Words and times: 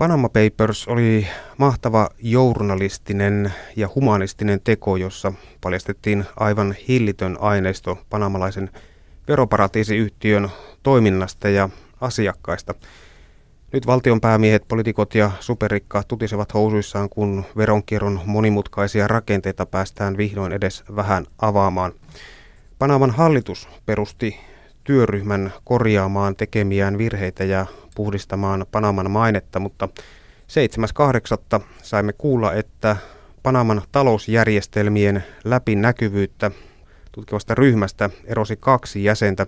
Panama 0.00 0.28
Papers 0.28 0.88
oli 0.88 1.26
mahtava 1.58 2.08
journalistinen 2.22 3.52
ja 3.76 3.88
humanistinen 3.94 4.60
teko, 4.64 4.96
jossa 4.96 5.32
paljastettiin 5.60 6.24
aivan 6.36 6.74
hillitön 6.88 7.36
aineisto 7.40 7.98
panamalaisen 8.10 8.70
veroparatiisiyhtiön 9.28 10.48
toiminnasta 10.82 11.48
ja 11.48 11.68
asiakkaista. 12.00 12.74
Nyt 13.72 13.86
valtionpäämiehet, 13.86 14.68
poliitikot 14.68 15.14
ja 15.14 15.30
superrikkaat 15.40 16.08
tutisevat 16.08 16.54
housuissaan, 16.54 17.08
kun 17.08 17.44
veronkierron 17.56 18.20
monimutkaisia 18.26 19.08
rakenteita 19.08 19.66
päästään 19.66 20.16
vihdoin 20.16 20.52
edes 20.52 20.84
vähän 20.96 21.26
avaamaan. 21.38 21.92
Panaman 22.78 23.10
hallitus 23.10 23.68
perusti 23.86 24.40
työryhmän 24.84 25.52
korjaamaan 25.64 26.36
tekemiään 26.36 26.98
virheitä 26.98 27.44
ja 27.44 27.66
puhdistamaan 27.94 28.66
Panaman 28.72 29.10
mainetta, 29.10 29.60
mutta 29.60 29.88
7.8. 31.58 31.64
saimme 31.82 32.12
kuulla, 32.12 32.54
että 32.54 32.96
Panaman 33.42 33.82
talousjärjestelmien 33.92 35.24
läpinäkyvyyttä 35.44 36.50
tutkivasta 37.12 37.54
ryhmästä 37.54 38.10
erosi 38.24 38.56
kaksi 38.56 39.04
jäsentä. 39.04 39.46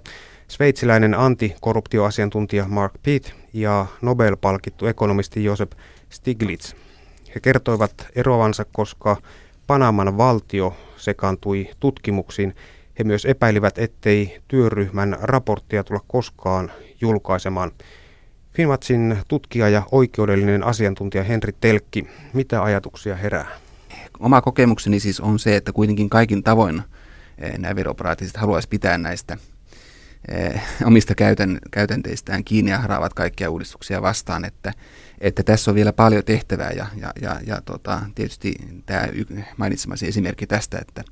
Sveitsiläinen 0.48 1.14
antikorruptioasiantuntija 1.14 2.64
Mark 2.68 2.92
Pitt 3.02 3.30
ja 3.52 3.86
Nobel-palkittu 4.02 4.86
ekonomisti 4.86 5.44
Josep 5.44 5.72
Stiglitz. 6.10 6.74
He 7.34 7.40
kertoivat 7.40 8.06
eroavansa, 8.16 8.64
koska 8.72 9.16
Panaman 9.66 10.18
valtio 10.18 10.76
sekaantui 10.96 11.70
tutkimuksiin. 11.80 12.54
He 12.98 13.04
myös 13.04 13.24
epäilivät, 13.24 13.78
ettei 13.78 14.40
työryhmän 14.48 15.16
raporttia 15.20 15.84
tulla 15.84 16.00
koskaan 16.06 16.72
julkaisemaan. 17.00 17.70
Finmatsin 18.54 19.18
tutkija 19.28 19.68
ja 19.68 19.82
oikeudellinen 19.92 20.64
asiantuntija 20.64 21.24
Henri 21.24 21.52
Telkki, 21.60 22.06
mitä 22.32 22.62
ajatuksia 22.62 23.16
herää? 23.16 23.46
Oma 24.20 24.40
kokemukseni 24.40 25.00
siis 25.00 25.20
on 25.20 25.38
se, 25.38 25.56
että 25.56 25.72
kuitenkin 25.72 26.10
kaikin 26.10 26.42
tavoin 26.42 26.82
eh, 27.38 27.58
nämä 27.58 27.76
veroparatiisit 27.76 28.36
haluaisi 28.36 28.68
pitää 28.68 28.98
näistä 28.98 29.36
eh, 30.28 30.62
omista 30.84 31.14
käytän, 31.14 31.58
käytänteistään 31.70 32.44
kiinni 32.44 32.70
ja 32.70 32.78
haraavat 32.78 33.14
kaikkia 33.14 33.50
uudistuksia 33.50 34.02
vastaan, 34.02 34.44
että, 34.44 34.72
että 35.20 35.42
tässä 35.42 35.70
on 35.70 35.74
vielä 35.74 35.92
paljon 35.92 36.24
tehtävää 36.24 36.70
ja, 36.70 36.86
ja, 36.96 37.12
ja, 37.20 37.40
ja 37.46 37.60
tota, 37.64 38.00
tietysti 38.14 38.54
tämä 38.86 39.08
mainitsemasi 39.56 40.08
esimerkki 40.08 40.46
tästä, 40.46 40.78
että 40.78 41.02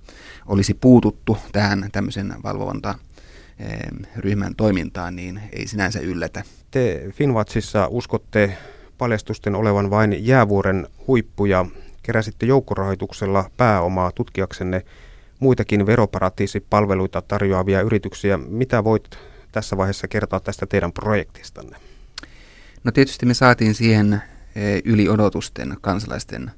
olisi 0.46 0.74
puututtu 0.74 1.38
tähän 1.52 1.88
tämmöisen 1.92 2.34
valvonta 2.42 2.94
ryhmän 4.16 4.54
toimintaan, 4.56 5.16
niin 5.16 5.40
ei 5.52 5.66
sinänsä 5.66 6.00
yllätä. 6.00 6.42
Te 6.70 7.06
Finwatsissa 7.10 7.86
uskotte 7.90 8.56
paljastusten 8.98 9.54
olevan 9.54 9.90
vain 9.90 10.26
jäävuoren 10.26 10.86
huippuja. 11.06 11.66
Keräsitte 12.02 12.46
joukkorahoituksella 12.46 13.50
pääomaa 13.56 14.12
tutkiaksenne 14.12 14.82
muitakin 15.38 15.86
veroparatiisipalveluita 15.86 17.22
tarjoavia 17.22 17.80
yrityksiä. 17.80 18.36
Mitä 18.36 18.84
voit 18.84 19.18
tässä 19.52 19.76
vaiheessa 19.76 20.08
kertoa 20.08 20.40
tästä 20.40 20.66
teidän 20.66 20.92
projektistanne? 20.92 21.76
No 22.84 22.92
tietysti 22.92 23.26
me 23.26 23.34
saatiin 23.34 23.74
siihen 23.74 24.12
e, 24.12 24.80
yli 24.84 25.08
odotusten 25.08 25.76
kansalaisten 25.80 26.50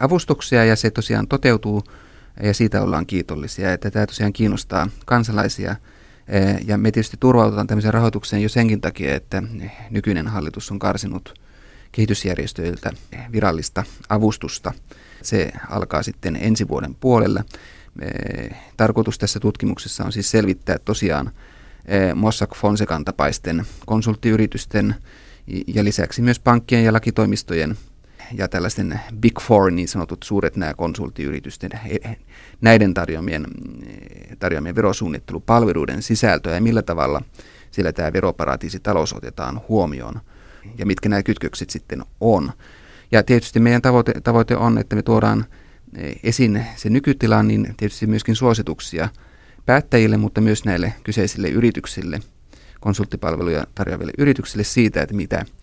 avustuksia 0.00 0.64
ja 0.64 0.76
se 0.76 0.90
tosiaan 0.90 1.28
toteutuu 1.28 1.82
ja 2.42 2.54
siitä 2.54 2.82
ollaan 2.82 3.06
kiitollisia, 3.06 3.72
että 3.72 3.90
tämä 3.90 4.06
tosiaan 4.06 4.32
kiinnostaa 4.32 4.88
kansalaisia– 5.06 5.76
ja 6.66 6.78
me 6.78 6.90
tietysti 6.90 7.16
turvaututaan 7.20 7.66
tämmöiseen 7.66 7.94
rahoitukseen 7.94 8.42
jo 8.42 8.48
senkin 8.48 8.80
takia, 8.80 9.14
että 9.14 9.42
nykyinen 9.90 10.26
hallitus 10.26 10.70
on 10.70 10.78
karsinut 10.78 11.34
kehitysjärjestöiltä 11.92 12.90
virallista 13.32 13.84
avustusta. 14.08 14.72
Se 15.22 15.52
alkaa 15.70 16.02
sitten 16.02 16.36
ensi 16.36 16.68
vuoden 16.68 16.94
puolella. 16.94 17.44
Eh, 18.02 18.50
tarkoitus 18.76 19.18
tässä 19.18 19.40
tutkimuksessa 19.40 20.04
on 20.04 20.12
siis 20.12 20.30
selvittää 20.30 20.78
tosiaan 20.84 21.30
eh, 21.86 22.14
Mossack 22.14 22.54
Fonsecan 22.54 23.04
tapaisten 23.04 23.66
konsulttiyritysten 23.86 24.94
ja 25.66 25.84
lisäksi 25.84 26.22
myös 26.22 26.40
pankkien 26.40 26.84
ja 26.84 26.92
lakitoimistojen 26.92 27.76
ja 28.32 28.48
tällaisten 28.48 29.00
Big 29.20 29.40
Four, 29.40 29.70
niin 29.70 29.88
sanotut 29.88 30.22
suuret 30.22 30.56
nämä 30.56 30.74
konsulttiyritysten, 30.74 31.70
näiden 32.60 32.94
tarjoamien, 32.94 33.46
tarjoamien 34.38 34.74
verosuunnittelupalveluiden 34.74 36.02
sisältöä 36.02 36.54
ja 36.54 36.60
millä 36.60 36.82
tavalla 36.82 37.22
sillä 37.70 37.92
tämä 37.92 38.12
veroparatiisitalous 38.12 39.12
otetaan 39.12 39.60
huomioon 39.68 40.20
ja 40.78 40.86
mitkä 40.86 41.08
nämä 41.08 41.22
kytkökset 41.22 41.70
sitten 41.70 42.02
on. 42.20 42.52
Ja 43.12 43.22
tietysti 43.22 43.60
meidän 43.60 43.82
tavoite, 43.82 44.12
tavoite 44.24 44.56
on, 44.56 44.78
että 44.78 44.96
me 44.96 45.02
tuodaan 45.02 45.44
esiin 46.22 46.64
se 46.76 46.90
nykytilan, 46.90 47.48
niin 47.48 47.74
tietysti 47.76 48.06
myöskin 48.06 48.36
suosituksia 48.36 49.08
päättäjille, 49.66 50.16
mutta 50.16 50.40
myös 50.40 50.64
näille 50.64 50.94
kyseisille 51.04 51.48
yrityksille, 51.48 52.20
konsulttipalveluja 52.80 53.66
tarjoaville 53.74 54.12
yrityksille 54.18 54.64
siitä, 54.64 55.02
että 55.02 55.14
mitä– 55.14 55.44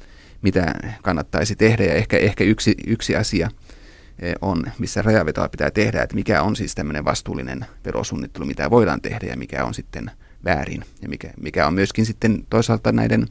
mitä 0.45 0.73
kannattaisi 1.01 1.56
tehdä. 1.56 1.83
Ja 1.83 1.94
ehkä, 1.94 2.17
ehkä 2.17 2.44
yksi, 2.44 2.75
yksi 2.88 3.16
asia 3.16 3.50
eh, 4.19 4.35
on, 4.41 4.63
missä 4.79 5.01
rajavetoa 5.01 5.50
pitää 5.50 5.72
tehdä, 5.72 6.01
että 6.01 6.16
mikä 6.16 6.41
on 6.41 6.56
siis 6.56 6.75
tämmöinen 6.75 7.06
vastuullinen 7.06 7.66
verosuunnittelu, 7.85 8.45
mitä 8.45 8.69
voidaan 8.69 9.01
tehdä 9.01 9.28
ja 9.28 9.38
mikä 9.38 9.66
on 9.66 9.73
sitten 9.73 10.11
väärin. 10.45 10.85
Ja 11.01 11.09
mikä, 11.09 11.29
mikä 11.41 11.67
on 11.67 11.73
myöskin 11.73 12.06
sitten 12.06 12.45
toisaalta 12.50 12.91
näiden 12.91 13.28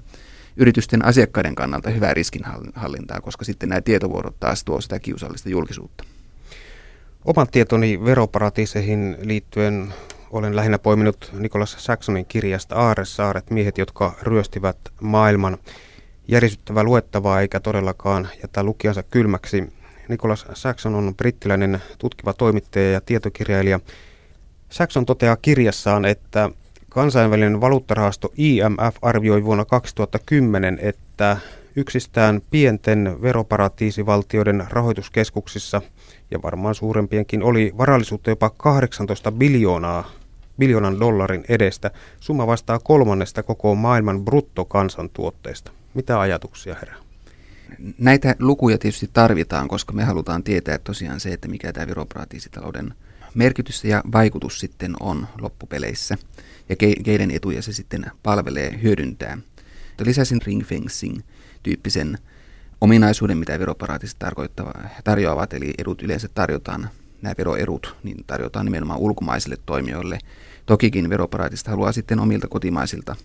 yritysten 0.56 1.04
asiakkaiden 1.04 1.54
kannalta 1.54 1.90
hyvää 1.90 2.14
riskinhallintaa, 2.14 3.20
koska 3.20 3.44
sitten 3.44 3.68
nämä 3.68 3.80
tietovuorot 3.80 4.40
taas 4.40 4.64
tuo 4.64 4.80
sitä 4.80 4.98
kiusallista 4.98 5.48
julkisuutta. 5.48 6.04
Oman 7.24 7.48
tietoni 7.50 8.04
veroparatiiseihin 8.04 9.16
liittyen 9.22 9.94
olen 10.30 10.56
lähinnä 10.56 10.78
poiminut 10.78 11.32
Nikolas 11.38 11.76
Saxonin 11.78 12.26
kirjasta 12.26 12.74
Aaresaaret, 12.74 13.50
miehet, 13.50 13.78
jotka 13.78 14.12
ryöstivät 14.22 14.78
maailman 15.00 15.58
järisyttävää 16.28 16.84
luettavaa 16.84 17.40
eikä 17.40 17.60
todellakaan 17.60 18.28
jätä 18.42 18.62
lukijansa 18.62 19.02
kylmäksi. 19.02 19.72
Nicholas 20.08 20.46
Saxon 20.54 20.94
on 20.94 21.14
brittiläinen 21.14 21.82
tutkiva 21.98 22.32
toimittaja 22.32 22.92
ja 22.92 23.00
tietokirjailija. 23.00 23.80
Saxon 24.70 25.06
toteaa 25.06 25.36
kirjassaan, 25.36 26.04
että 26.04 26.50
kansainvälinen 26.88 27.60
valuuttarahasto 27.60 28.32
IMF 28.36 28.96
arvioi 29.02 29.44
vuonna 29.44 29.64
2010, 29.64 30.78
että 30.82 31.36
yksistään 31.76 32.42
pienten 32.50 33.16
veroparatiisivaltioiden 33.22 34.66
rahoituskeskuksissa 34.70 35.82
ja 36.30 36.42
varmaan 36.42 36.74
suurempienkin 36.74 37.42
oli 37.42 37.72
varallisuutta 37.78 38.30
jopa 38.30 38.50
18 38.50 39.32
biljoonaa 39.32 40.10
biljoonan 40.58 41.00
dollarin 41.00 41.44
edestä. 41.48 41.90
Summa 42.20 42.46
vastaa 42.46 42.78
kolmannesta 42.78 43.42
koko 43.42 43.74
maailman 43.74 44.24
bruttokansantuotteesta. 44.24 45.72
Mitä 45.94 46.20
ajatuksia 46.20 46.74
herää? 46.74 46.96
Näitä 47.98 48.36
lukuja 48.38 48.78
tietysti 48.78 49.10
tarvitaan, 49.12 49.68
koska 49.68 49.92
me 49.92 50.04
halutaan 50.04 50.42
tietää 50.42 50.78
tosiaan 50.78 51.20
se, 51.20 51.32
että 51.32 51.48
mikä 51.48 51.72
tämä 51.72 51.86
veroparatiisitalouden 51.86 52.94
merkitys 53.34 53.84
ja 53.84 54.02
vaikutus 54.12 54.60
sitten 54.60 54.94
on 55.00 55.26
loppupeleissä 55.40 56.18
ja 56.68 56.76
keiden 57.04 57.30
etuja 57.30 57.62
se 57.62 57.72
sitten 57.72 58.06
palvelee 58.22 58.82
hyödyntää. 58.82 59.38
Lisäsin 60.00 60.42
ring 60.42 60.64
fencing 60.64 61.20
tyyppisen 61.62 62.18
ominaisuuden, 62.80 63.38
mitä 63.38 63.58
veroparatiisit 63.58 64.18
tarjoavat, 65.04 65.52
eli 65.52 65.74
edut 65.78 66.02
yleensä 66.02 66.28
tarjotaan, 66.34 66.88
nämä 67.22 67.34
veroerut, 67.38 67.96
niin 68.02 68.24
tarjotaan 68.26 68.66
nimenomaan 68.66 69.00
ulkomaisille 69.00 69.56
toimijoille. 69.66 70.18
Tokikin 70.66 71.10
veroparatiisit 71.10 71.66
haluaa 71.66 71.92
sitten 71.92 72.20
omilta 72.20 72.48
kotimaisilta 72.48 73.16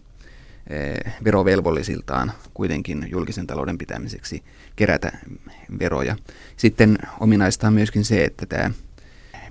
verovelvollisiltaan 1.24 2.32
kuitenkin 2.54 3.08
julkisen 3.12 3.48
talouden 3.48 3.78
pitämiseksi 3.78 4.44
kerätä 4.76 5.12
veroja. 5.80 6.16
Sitten 6.58 6.98
ominaista 7.20 7.68
on 7.68 7.74
myöskin 7.74 8.06
se, 8.06 8.24
että 8.24 8.46
tämä 8.46 8.72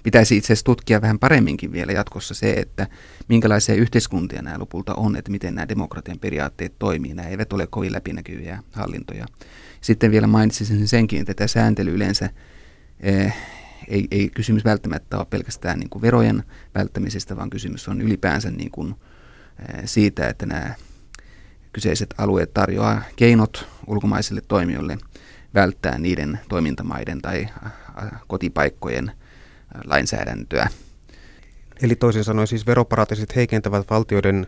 pitäisi 0.02 0.36
itse 0.36 0.46
asiassa 0.46 0.64
tutkia 0.64 1.00
vähän 1.00 1.18
paremminkin 1.18 1.72
vielä 1.72 1.92
jatkossa 1.92 2.34
se, 2.34 2.52
että 2.52 2.86
minkälaisia 3.28 3.74
yhteiskuntia 3.74 4.42
nämä 4.42 4.58
lopulta 4.58 4.94
on, 4.94 5.16
että 5.16 5.30
miten 5.30 5.54
nämä 5.54 5.68
demokratian 5.68 6.18
periaatteet 6.18 6.72
toimii. 6.78 7.14
Nämä 7.14 7.28
eivät 7.28 7.52
ole 7.52 7.66
kovin 7.70 7.92
läpinäkyviä 7.92 8.62
hallintoja. 8.72 9.26
Sitten 9.80 10.10
vielä 10.10 10.26
mainitsisin 10.26 10.88
senkin, 10.88 11.20
että 11.20 11.34
tämä 11.34 11.48
sääntely 11.48 11.94
yleensä 11.94 12.30
eh, 13.00 13.34
ei, 13.88 14.06
ei 14.10 14.30
kysymys 14.34 14.64
välttämättä 14.64 15.18
ole 15.18 15.26
pelkästään 15.30 15.78
niin 15.78 15.90
kuin 15.90 16.02
verojen 16.02 16.42
välttämisestä, 16.74 17.36
vaan 17.36 17.50
kysymys 17.50 17.88
on 17.88 18.00
ylipäänsä 18.00 18.50
niin 18.50 18.70
kuin, 18.70 18.94
eh, 19.58 19.82
siitä, 19.84 20.28
että 20.28 20.46
nämä 20.46 20.74
kyseiset 21.72 22.14
alueet 22.18 22.54
tarjoaa 22.54 23.02
keinot 23.16 23.68
ulkomaisille 23.86 24.40
toimijoille 24.48 24.98
välttää 25.54 25.98
niiden 25.98 26.40
toimintamaiden 26.48 27.22
tai 27.22 27.48
kotipaikkojen 28.26 29.12
lainsäädäntöä. 29.84 30.68
Eli 31.82 31.96
toisin 31.96 32.24
sanoen 32.24 32.46
siis 32.46 32.66
veroparatiisit 32.66 33.36
heikentävät 33.36 33.90
valtioiden 33.90 34.46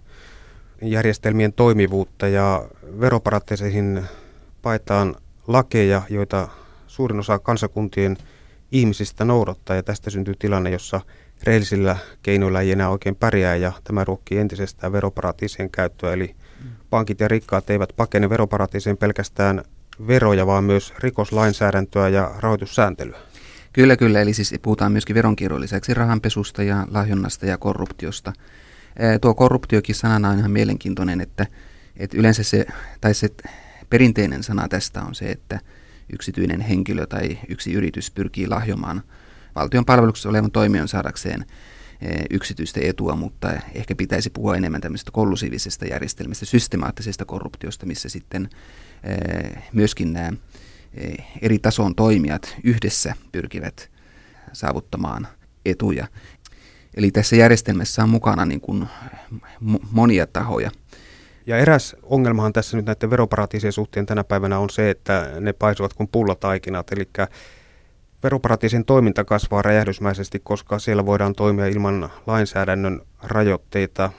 järjestelmien 0.83 1.53
toimivuutta 1.53 2.29
ja 2.29 2.69
veroparatiiseihin 3.01 4.05
paetaan 4.63 5.17
lakeja, 5.47 6.03
joita 6.09 6.49
suurin 6.87 7.19
osa 7.19 7.39
kansakuntien 7.39 8.17
ihmisistä 8.73 9.25
noudattaa 9.25 9.77
ja 9.77 9.83
tästä 9.83 10.11
syntyy 10.11 10.35
tilanne, 10.39 10.71
jossa 10.71 11.01
rehellisillä 11.43 11.97
keinoilla 12.23 12.61
ei 12.61 12.73
enää 12.73 12.89
oikein 12.89 13.17
pärjää 13.17 13.57
ja 13.57 13.73
tämä 13.85 14.05
ruokkii 14.05 14.39
entisestään 14.39 14.93
veroparatiisien 14.93 15.71
käyttöä. 15.71 16.13
Eli 16.13 16.35
pankit 16.91 17.21
ja 17.21 17.29
rikkaat 17.29 17.71
eivät 17.71 17.93
pakene 17.97 18.31
veroparatiisien 18.31 18.97
pelkästään 18.97 19.63
veroja, 20.07 20.47
vaan 20.47 20.65
myös 20.65 20.95
rikoslainsäädäntöä 20.99 22.09
ja 22.09 22.35
rahoitussääntelyä. 22.39 23.19
Kyllä, 23.73 23.97
kyllä. 23.97 24.21
Eli 24.21 24.35
siis 24.35 24.55
puhutaan 24.63 24.93
myöskin 24.93 25.15
veronkierron 25.15 25.61
lisäksi 25.61 25.95
rahanpesusta 25.95 26.63
ja 26.63 26.87
lahjonnasta 26.91 27.47
ja 27.47 27.59
korruptiosta. 27.59 28.33
Tuo 29.21 29.35
korruptiokin 29.35 29.95
sanana 29.95 30.29
on 30.31 30.39
ihan 30.39 30.51
mielenkiintoinen, 30.51 31.21
että, 31.21 31.47
että 31.97 32.17
yleensä 32.17 32.43
se, 32.43 32.67
tai 33.01 33.15
se 33.15 33.29
perinteinen 33.91 34.43
sana 34.43 34.69
tästä 34.69 35.03
on 35.03 35.15
se, 35.15 35.31
että 35.31 35.61
yksityinen 36.13 36.61
henkilö 36.61 37.07
tai 37.07 37.39
yksi 37.49 37.73
yritys 37.73 38.11
pyrkii 38.11 38.47
lahjomaan 38.47 39.03
valtion 39.55 39.85
palveluksessa 39.85 40.29
olevan 40.29 40.51
toimijan 40.51 40.89
saadakseen 40.89 41.45
yksityistä 42.31 42.81
etua, 42.83 43.15
mutta 43.15 43.51
ehkä 43.75 43.95
pitäisi 43.95 44.31
puhua 44.31 44.57
enemmän 44.57 44.81
tämmöisestä 44.81 45.11
kollusiivisesta 45.11 45.87
järjestelmästä, 45.87 46.47
systemaattisesta 46.47 47.25
korruptiosta, 47.25 47.87
missä 47.87 48.09
sitten 48.09 48.51
myöskin 49.73 50.13
nämä 50.13 50.33
eri 51.43 51.59
tason 51.59 51.95
toimijat 51.95 52.57
yhdessä 52.65 53.15
pyrkivät 53.33 53.91
saavuttamaan 54.53 55.29
etuja. 55.65 56.07
Eli 56.95 57.11
tässä 57.11 57.37
järjestelmässä 57.37 58.03
on 58.03 58.09
mukana 58.09 58.45
niin 58.45 58.61
kuin 58.61 58.87
monia 59.91 60.27
tahoja. 60.27 60.71
Ja 61.47 61.59
eräs 61.59 61.97
ongelmahan 62.03 62.53
tässä 62.53 62.77
nyt 62.77 62.87
näiden 62.87 63.11
veroparatiisien 63.11 63.73
suhteen 63.73 64.07
tänä 64.07 64.25
päivänä 64.25 64.59
on 64.59 64.71
se, 64.71 64.91
että 64.91 65.33
ne 65.41 65.53
paisuvat 65.53 65.95
kuin 65.95 66.09
pullataikinat, 66.13 66.93
eli 66.93 67.09
veroparatiisin 68.23 68.85
toiminta 68.85 69.25
kasvaa 69.25 69.63
räjähdysmäisesti, 69.63 70.41
koska 70.45 70.79
siellä 70.79 71.07
voidaan 71.07 71.35
toimia 71.35 71.67
ilman 71.67 72.11
lainsäädännön 72.27 73.01
rajoitteita. 73.23 74.11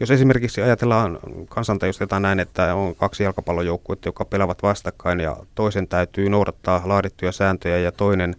Jos 0.00 0.10
esimerkiksi 0.10 0.62
ajatellaan 0.62 1.18
kansantajustetaan 1.48 2.22
näin, 2.22 2.40
että 2.40 2.74
on 2.74 2.96
kaksi 2.96 3.22
jalkapallojoukkuetta, 3.22 4.08
jotka 4.08 4.24
pelaavat 4.24 4.62
vastakkain 4.62 5.20
ja 5.20 5.36
toisen 5.54 5.88
täytyy 5.88 6.28
noudattaa 6.28 6.82
laadittuja 6.84 7.32
sääntöjä 7.32 7.78
ja 7.78 7.92
toinen 7.92 8.36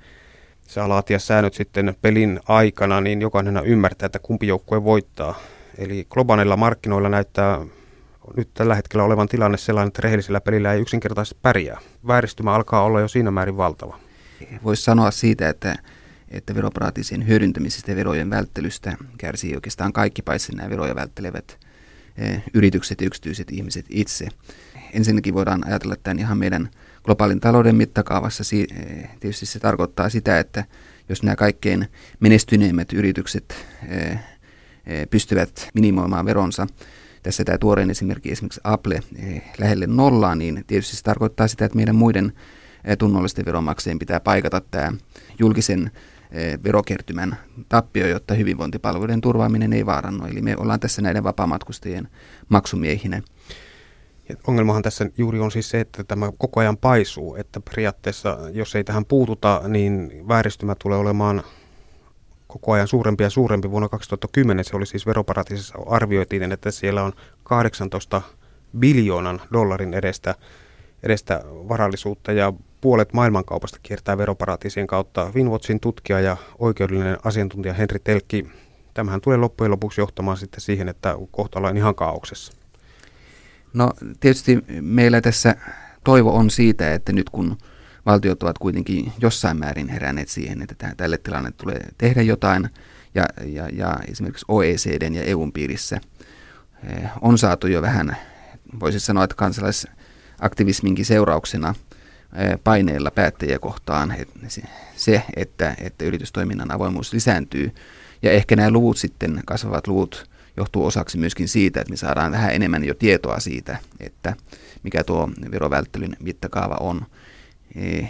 saa 0.68 0.90
laatia 0.90 1.20
säännöt 1.20 1.54
sitten 1.54 1.96
pelin 2.02 2.40
aikana, 2.48 3.02
niin 3.02 3.22
jokainen 3.22 3.66
ymmärtää, 3.66 4.06
että 4.06 4.20
kumpi 4.20 4.48
joukkue 4.48 4.84
voittaa. 4.84 5.40
Eli 5.78 6.08
globaalilla 6.10 6.58
markkinoilla 6.58 7.10
näyttää 7.10 7.60
nyt 8.38 8.50
tällä 8.54 8.76
hetkellä 8.76 9.04
olevan 9.04 9.28
tilanne 9.28 9.58
sellainen, 9.58 9.88
että 9.88 10.02
rehellisellä 10.02 10.42
pelillä 10.42 10.74
ei 10.74 10.82
yksinkertaisesti 10.82 11.40
pärjää. 11.42 11.80
Vääristymä 12.08 12.54
alkaa 12.54 12.84
olla 12.84 13.00
jo 13.00 13.08
siinä 13.08 13.32
määrin 13.32 13.58
valtava. 13.58 14.07
Voisi 14.64 14.84
sanoa 14.84 15.12
siitä, 15.12 15.50
että, 15.50 15.76
että 16.30 16.56
veroparatiisien 16.56 17.28
hyödyntämisestä 17.28 17.92
ja 17.92 17.96
verojen 17.96 18.30
välttelystä 18.30 18.98
kärsii 19.18 19.56
oikeastaan 19.56 19.94
kaikki 19.94 20.22
paitsi 20.22 20.56
nämä 20.56 20.70
veroja 20.70 20.96
välttelevät 20.96 21.58
eh, 22.18 22.44
yritykset 22.54 23.02
ja 23.02 23.08
yksityiset 23.08 23.52
ihmiset 23.52 23.86
itse. 23.90 24.28
Ensinnäkin 24.94 25.34
voidaan 25.34 25.68
ajatella 25.68 25.96
tämän 26.04 26.20
ihan 26.20 26.38
meidän 26.38 26.70
globaalin 27.04 27.40
talouden 27.40 27.76
mittakaavassa. 27.76 28.44
Eh, 28.54 29.10
tietysti 29.20 29.46
se 29.46 29.60
tarkoittaa 29.60 30.10
sitä, 30.10 30.40
että 30.40 30.66
jos 31.10 31.24
nämä 31.24 31.36
kaikkein 31.36 31.88
menestyneimmät 32.20 32.94
yritykset 32.94 33.66
eh, 33.88 34.20
pystyvät 35.10 35.70
minimoimaan 35.74 36.26
veronsa, 36.26 36.68
tässä 37.24 37.44
tämä 37.44 37.58
tuoreen 37.58 37.90
esimerkki 37.90 38.32
esimerkiksi 38.32 38.62
Apple 38.64 39.00
lähelle 39.58 39.88
nollaa, 39.88 40.36
niin 40.36 40.64
tietysti 40.68 40.96
se 40.96 41.04
tarkoittaa 41.04 41.48
sitä, 41.48 41.66
että 41.66 41.76
meidän 41.76 41.96
muiden 41.96 42.34
tunnollisten 42.96 43.46
veronmaksajien 43.46 44.00
pitää 44.00 44.20
paikata 44.20 44.62
tämä 44.62 44.94
julkisen 45.40 45.92
verokertymän 46.64 47.38
tappio, 47.70 48.08
jotta 48.08 48.34
hyvinvointipalveluiden 48.34 49.22
turvaaminen 49.22 49.74
ei 49.74 49.86
vaarannu. 49.86 50.26
Eli 50.26 50.42
me 50.42 50.56
ollaan 50.58 50.80
tässä 50.80 51.02
näiden 51.02 51.24
vapaamatkustajien 51.24 52.08
maksumiehinä. 52.50 53.22
Ja 54.30 54.36
ongelmahan 54.48 54.84
tässä 54.84 55.10
juuri 55.18 55.40
on 55.40 55.52
siis 55.52 55.70
se, 55.70 55.80
että 55.80 56.04
tämä 56.04 56.32
koko 56.38 56.60
ajan 56.60 56.78
paisuu, 56.78 57.36
että 57.36 57.60
periaatteessa 57.60 58.38
jos 58.54 58.76
ei 58.76 58.84
tähän 58.84 59.06
puututa, 59.06 59.62
niin 59.68 60.12
vääristymä 60.28 60.76
tulee 60.76 60.98
olemaan 60.98 61.44
koko 62.48 62.72
ajan 62.72 62.88
suurempi 62.88 63.24
ja 63.24 63.30
suurempi. 63.30 63.72
Vuonna 63.72 63.90
2010 63.90 64.66
se 64.66 64.76
oli 64.76 64.86
siis 64.86 65.06
veroparatiisissa 65.06 65.78
arvioitiin, 65.88 66.52
että 66.52 66.72
siellä 66.72 67.04
on 67.04 67.14
18 67.44 68.22
biljoonan 68.80 69.42
dollarin 69.54 69.94
edestä, 69.94 70.36
edestä 71.04 71.44
varallisuutta 71.46 72.32
ja 72.32 72.54
puolet 72.82 73.14
maailmankaupasta 73.14 73.80
kiertää 73.84 74.18
veroparatiisien 74.18 74.88
kautta. 74.88 75.32
Winwatchin 75.36 75.80
tutkija 75.80 76.20
ja 76.20 76.38
oikeudellinen 76.60 77.18
asiantuntija 77.24 77.74
Henri 77.74 78.00
Telkki, 78.00 78.48
tämähän 78.94 79.22
tulee 79.22 79.38
loppujen 79.38 79.72
lopuksi 79.72 80.02
johtamaan 80.02 80.38
sitten 80.38 80.62
siihen, 80.62 80.90
että 80.90 81.16
kohta 81.32 81.60
ollaan 81.60 81.78
ihan 81.78 81.96
kaauksessa. 81.96 82.54
No 83.74 83.92
tietysti 84.20 84.64
meillä 84.82 85.22
tässä 85.22 85.56
toivo 86.04 86.36
on 86.36 86.50
siitä, 86.50 86.94
että 86.94 87.14
nyt 87.14 87.30
kun 87.30 87.58
valtiot 88.06 88.44
ovat 88.44 88.58
kuitenkin 88.58 89.12
jossain 89.22 89.58
määrin 89.58 89.90
heränneet 89.90 90.30
siihen, 90.30 90.62
että 90.62 90.94
tälle 90.98 91.18
tilanne 91.18 91.52
tulee 91.52 91.82
tehdä 91.98 92.22
jotain, 92.22 92.70
ja, 93.16 93.26
ja, 93.46 93.70
ja 93.70 93.98
esimerkiksi 94.12 94.46
OECDn 94.48 95.14
ja 95.14 95.24
EUn 95.24 95.52
piirissä 95.52 96.00
eh, 96.84 97.10
on 97.22 97.38
saatu 97.38 97.68
jo 97.68 97.82
vähän, 97.82 98.18
voisi 98.80 99.00
sanoa, 99.00 99.24
että 99.24 99.36
kansalaisaktivisminkin 99.36 101.06
seurauksena– 101.06 101.76
paineilla 102.64 103.12
päättäjiä 103.12 103.60
kohtaan 103.60 104.16
se, 104.96 105.24
että, 105.36 105.76
että 105.82 106.06
yritystoiminnan 106.06 106.72
avoimuus 106.72 107.14
lisääntyy. 107.14 107.72
Ja 108.22 108.32
ehkä 108.32 108.56
nämä 108.56 108.72
luvut 108.72 108.98
sitten, 108.98 109.42
kasvavat 109.46 109.88
luvut, 109.88 110.30
johtuu 110.58 110.86
osaksi 110.86 111.18
myöskin 111.18 111.48
siitä, 111.48 111.82
että 111.82 111.92
me 111.92 111.98
saadaan 111.98 112.32
vähän 112.32 112.54
enemmän 112.54 112.84
jo 112.84 112.94
tietoa 112.94 113.40
siitä, 113.40 113.78
että 114.00 114.36
mikä 114.84 115.04
tuo 115.04 115.30
verovälttelyn 115.52 116.18
mittakaava 116.20 116.78
on. 116.80 117.06
E, 117.76 118.04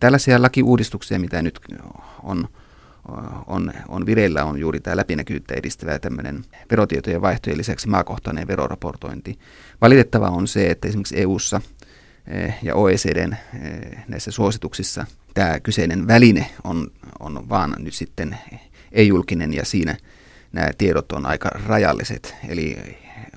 tällaisia 0.00 0.42
lakiuudistuksia, 0.42 1.18
mitä 1.18 1.42
nyt 1.42 1.60
on, 2.22 2.48
on, 3.46 3.72
on 3.88 4.06
vireillä, 4.06 4.44
on 4.44 4.58
juuri 4.58 4.80
tämä 4.80 4.96
läpinäkyvyyttä 4.96 5.54
edistävä 5.54 5.98
tämmöinen 5.98 6.44
verotietojen 6.70 7.22
vaihtojen 7.22 7.58
lisäksi 7.58 7.88
maakohtainen 7.88 8.48
veroraportointi. 8.48 9.38
Valitettava 9.80 10.28
on 10.28 10.48
se, 10.48 10.70
että 10.70 10.88
esimerkiksi 10.88 11.20
EU:ssa 11.20 11.60
ja 12.62 12.74
OECDn 12.74 13.32
eh, 13.32 14.04
näissä 14.08 14.30
suosituksissa 14.30 15.06
tämä 15.34 15.60
kyseinen 15.60 16.06
väline 16.06 16.50
on, 16.64 16.90
on 17.20 17.48
vaan 17.48 17.74
nyt 17.78 17.94
sitten 17.94 18.38
ei-julkinen 18.92 19.54
ja 19.54 19.64
siinä 19.64 19.96
nämä 20.52 20.70
tiedot 20.78 21.12
on 21.12 21.26
aika 21.26 21.48
rajalliset. 21.48 22.34
Eli 22.48 22.78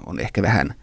on 0.05 0.19
ehkä 0.19 0.41
vähän 0.41 0.73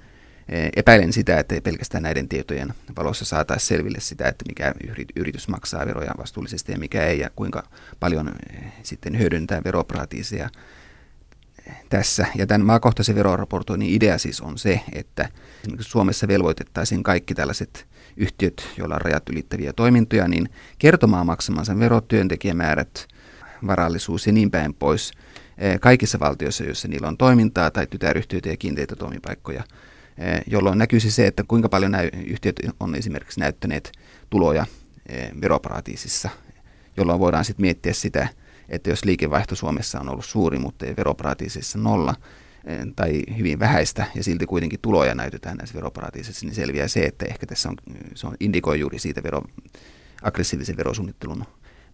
eh, 0.49 0.71
epäilen 0.77 1.13
sitä, 1.13 1.39
että 1.39 1.55
ei 1.55 1.61
pelkästään 1.61 2.03
näiden 2.03 2.29
tietojen 2.29 2.75
valossa 2.97 3.25
saataisiin 3.25 3.69
selville 3.69 4.01
sitä, 4.01 4.29
että 4.29 4.45
mikä 4.49 4.75
yritys 5.17 5.49
maksaa 5.49 5.87
veroja 5.87 6.15
vastuullisesti 6.19 6.73
ja 6.73 6.79
mikä 6.79 7.07
ei 7.07 7.19
ja 7.19 7.31
kuinka 7.37 7.63
paljon 8.01 8.33
sitten 8.83 9.19
hyödyntää 9.19 9.65
veroparatiiseja 9.65 10.51
tässä. 11.89 12.27
Ja 12.35 12.47
tämän 12.47 12.67
maakohtaisen 12.67 13.15
veroraportoinnin 13.15 13.91
idea 13.91 14.19
siis 14.19 14.41
on 14.41 14.59
se, 14.59 14.81
että 14.93 15.29
Suomessa 15.81 16.29
velvoitettaisiin 16.29 17.03
kaikki 17.03 17.35
tällaiset 17.35 17.87
yhtiöt, 18.19 18.69
joilla 18.77 18.95
on 18.95 19.01
rajat 19.01 19.29
ylittäviä 19.29 19.73
toimintoja, 19.73 20.29
niin 20.29 20.49
kertomaan 20.79 21.27
maksamansa 21.27 21.79
verot, 21.79 22.09
työntekijämäärät, 22.09 23.09
varallisuus 23.67 24.27
ja 24.27 24.33
niin 24.33 24.51
päin 24.51 24.75
pois 24.75 25.13
eh, 25.59 25.81
kaikissa 25.81 26.21
valtioissa, 26.21 26.65
joissa 26.65 26.89
niillä 26.89 27.09
on 27.09 27.17
toimintaa 27.17 27.71
tai 27.71 27.87
tytäryhtiöitä 27.87 28.49
ja 28.49 28.57
kiinteitä 28.57 28.97
toimipaikkoja, 28.97 29.65
eh, 30.19 30.43
jolloin 30.47 30.79
näkyisi 30.79 31.11
se, 31.11 31.27
että 31.27 31.45
kuinka 31.49 31.69
paljon 31.69 31.93
nämä 31.93 32.05
yhtiöt 32.27 32.61
on 32.81 32.95
esimerkiksi 32.95 33.41
näyttäneet 33.41 33.93
tuloja 34.31 34.67
eh, 35.09 35.31
veroparatiisissa, 35.41 36.29
jolloin 36.97 37.21
voidaan 37.21 37.45
sitten 37.45 37.65
miettiä 37.65 37.93
sitä, 37.93 38.29
että 38.69 38.91
jos 38.91 39.05
liikevaihto 39.05 39.55
Suomessa 39.55 40.01
on 40.01 40.09
ollut 40.09 40.25
suuri, 40.25 40.59
mutta 40.59 40.87
ei 40.87 40.97
veroparatiisissa 40.97 41.79
nolla, 41.79 42.15
tai 42.97 43.23
hyvin 43.39 43.59
vähäistä 43.59 44.07
ja 44.15 44.25
silti 44.25 44.47
kuitenkin 44.47 44.81
tuloja 44.83 45.15
näytetään 45.15 45.57
näissä 45.57 45.75
veroparatiisissa, 45.75 46.47
niin 46.47 46.55
selviää 46.55 46.89
se, 46.89 47.01
että 47.01 47.27
ehkä 47.27 47.47
tässä 47.47 47.69
on, 47.69 47.77
se 48.15 48.27
on 48.27 48.37
indikoi 48.41 48.81
juuri 48.81 48.99
siitä 48.99 49.23
vero, 49.23 49.43
aggressiivisen 50.23 50.77
verosuunnittelun 50.77 51.45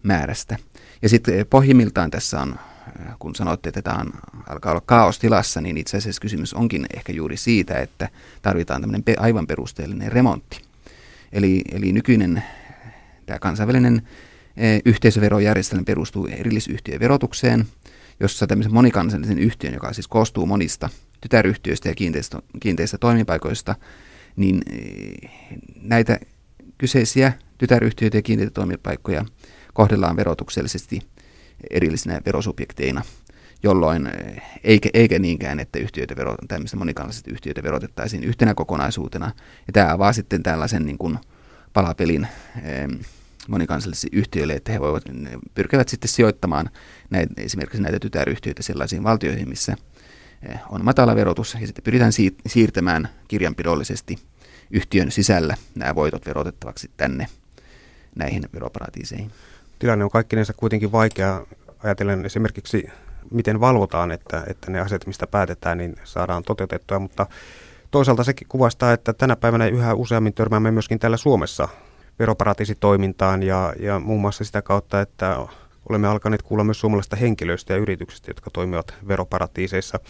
määrästä. 0.02 0.56
Ja 1.02 1.08
sitten 1.08 1.38
eh, 1.38 1.46
pohjimmiltaan 1.50 2.10
tässä 2.10 2.40
on, 2.40 2.54
eh, 3.00 3.06
kun 3.18 3.34
sanoitte, 3.34 3.68
että 3.68 3.82
tämä 3.82 3.96
on, 3.96 4.12
alkaa 4.46 4.72
olla 4.72 4.82
kaostilassa, 4.86 5.60
niin 5.60 5.76
itse 5.76 5.96
asiassa 5.96 6.20
kysymys 6.20 6.54
onkin 6.54 6.86
ehkä 6.96 7.12
juuri 7.12 7.36
siitä, 7.36 7.74
että 7.74 8.08
tarvitaan 8.42 8.80
tämmöinen 8.80 9.04
aivan 9.18 9.46
perusteellinen 9.46 10.12
remontti. 10.12 10.60
Eli, 11.32 11.62
eli 11.72 11.92
nykyinen 11.92 12.42
tämä 13.26 13.38
kansainvälinen 13.38 14.02
yhteisöverojärjestelmä 14.84 15.84
perustuu 15.84 16.26
erillisyhtiöverotukseen, 16.26 17.66
jossa 18.20 18.46
tämmöisen 18.46 18.74
monikansallisen 18.74 19.38
yhtiön, 19.38 19.74
joka 19.74 19.92
siis 19.92 20.08
koostuu 20.08 20.46
monista 20.46 20.88
tytäryhtiöistä 21.20 21.88
ja 21.88 21.94
kiinteistä, 21.94 22.38
kiinteistä 22.60 22.98
toimipaikoista, 22.98 23.74
niin 24.36 24.60
eh, 24.70 25.30
näitä 25.80 26.20
kyseisiä 26.78 27.32
tytäryhtiöitä 27.58 28.18
ja 28.18 28.22
kiinteätoimipaikkoja 28.22 29.24
kohdellaan 29.74 30.16
verotuksellisesti 30.16 31.00
erillisinä 31.70 32.20
verosubjekteina, 32.26 33.02
jolloin 33.62 34.10
eikä, 34.64 34.88
eikä 34.94 35.18
niinkään, 35.18 35.60
että 35.60 35.78
yhtiöitä 35.78 36.16
vero, 36.16 36.34
tämmöistä 36.48 36.76
monikansalliset 36.76 37.28
yhtiöitä 37.28 37.62
verotettaisiin 37.62 38.24
yhtenä 38.24 38.54
kokonaisuutena. 38.54 39.26
Ja 39.66 39.72
tämä 39.72 39.92
avaa 39.92 40.12
sitten 40.12 40.42
tällaisen 40.42 40.86
niin 40.86 40.98
kuin 40.98 41.18
palapelin 41.72 42.28
monikansallisille 43.48 44.18
yhtiöille, 44.18 44.52
että 44.52 44.72
he 44.72 44.80
voivat, 44.80 45.04
pyrkivät 45.54 45.88
sitten 45.88 46.08
sijoittamaan 46.08 46.70
näitä, 47.10 47.34
esimerkiksi 47.36 47.82
näitä 47.82 48.00
tytäryhtiöitä 48.00 48.62
sellaisiin 48.62 49.04
valtioihin, 49.04 49.48
missä 49.48 49.76
eh, 50.48 50.58
on 50.70 50.84
matala 50.84 51.16
verotus, 51.16 51.56
ja 51.60 51.66
sitten 51.66 51.84
pyritään 51.84 52.12
siirtämään 52.46 53.08
kirjanpidollisesti 53.28 54.18
yhtiön 54.70 55.10
sisällä 55.10 55.56
nämä 55.74 55.94
voitot 55.94 56.26
verotettavaksi 56.26 56.90
tänne 56.96 57.26
näihin 58.16 58.48
veroparatiiseihin. 58.54 59.30
Tilanne 59.78 60.04
on 60.04 60.10
kaikkinensa 60.10 60.52
kuitenkin 60.52 60.92
vaikea 60.92 61.46
ajatellen 61.82 62.24
esimerkiksi, 62.24 62.86
miten 63.30 63.60
valvotaan, 63.60 64.10
että, 64.10 64.44
että 64.46 64.70
ne 64.70 64.80
asiat, 64.80 65.06
mistä 65.06 65.26
päätetään, 65.26 65.78
niin 65.78 65.96
saadaan 66.04 66.42
toteutettua, 66.42 66.98
mutta 66.98 67.26
toisaalta 67.90 68.24
sekin 68.24 68.48
kuvastaa, 68.48 68.92
että 68.92 69.12
tänä 69.12 69.36
päivänä 69.36 69.66
yhä 69.66 69.94
useammin 69.94 70.34
törmäämme 70.34 70.70
myöskin 70.70 70.98
täällä 70.98 71.16
Suomessa 71.16 71.68
veroparatiisitoimintaan 72.18 73.42
ja, 73.42 73.72
ja 73.78 73.98
muun 73.98 74.20
muassa 74.20 74.44
sitä 74.44 74.62
kautta, 74.62 75.00
että 75.00 75.46
olemme 75.88 76.08
alkaneet 76.08 76.42
kuulla 76.42 76.64
myös 76.64 76.80
suomalaisista 76.80 77.16
henkilöistä 77.16 77.72
ja 77.72 77.78
yrityksistä, 77.78 78.30
jotka 78.30 78.50
toimivat 78.50 78.94
veroparatiiseissa. 79.08 80.00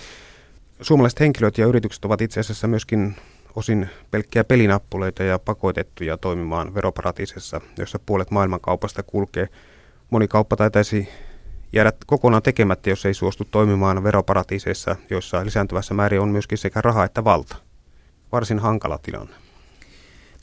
Suomalaiset 0.81 1.21
henkilöt 1.21 1.59
ja 1.59 1.67
yritykset 1.67 2.05
ovat 2.05 2.21
itse 2.21 2.41
asiassa 2.41 2.69
myöskin 2.69 3.17
osin 3.57 3.91
pelkkiä 4.11 4.45
pelinappuleita 4.45 5.23
ja 5.23 5.39
pakotettuja 5.39 6.17
toimimaan 6.17 6.75
veroparatiisissa, 6.75 7.61
jossa 7.79 7.99
puolet 8.07 8.31
maailmankaupasta 8.31 9.03
kulkee. 9.03 9.49
Moni 10.11 10.29
kauppa 10.29 10.57
taitaisi 10.57 11.09
jäädä 11.73 11.93
kokonaan 12.07 12.43
tekemättä, 12.43 12.91
jos 12.91 13.07
ei 13.07 13.15
suostu 13.15 13.45
toimimaan 13.51 14.05
veroparatiiseissa, 14.05 14.97
joissa 15.11 15.45
lisääntyvässä 15.45 15.95
määrin 15.95 16.21
on 16.21 16.29
myöskin 16.29 16.59
sekä 16.59 16.81
raha 16.81 17.05
että 17.05 17.25
valta. 17.25 17.57
Varsin 18.33 18.59
hankala 18.59 18.99
tilanne 18.99 19.44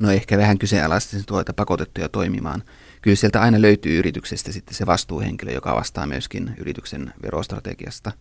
no 0.01 0.12
ehkä 0.12 0.38
vähän 0.38 0.58
kyseenalaisesti 0.58 1.24
tuota 1.25 1.53
pakotettuja 1.53 2.10
toimimaan. 2.10 2.63
Kyllä 3.01 3.15
sieltä 3.15 3.41
aina 3.41 3.62
löytyy 3.62 4.00
yrityksestä 4.00 4.51
sitten 4.51 4.75
se 4.75 4.86
vastuuhenkilö, 4.86 5.51
joka 5.51 5.75
vastaa 5.75 6.08
myöskin 6.08 6.55
yrityksen 6.58 7.13
verostrategiasta. 7.24 8.12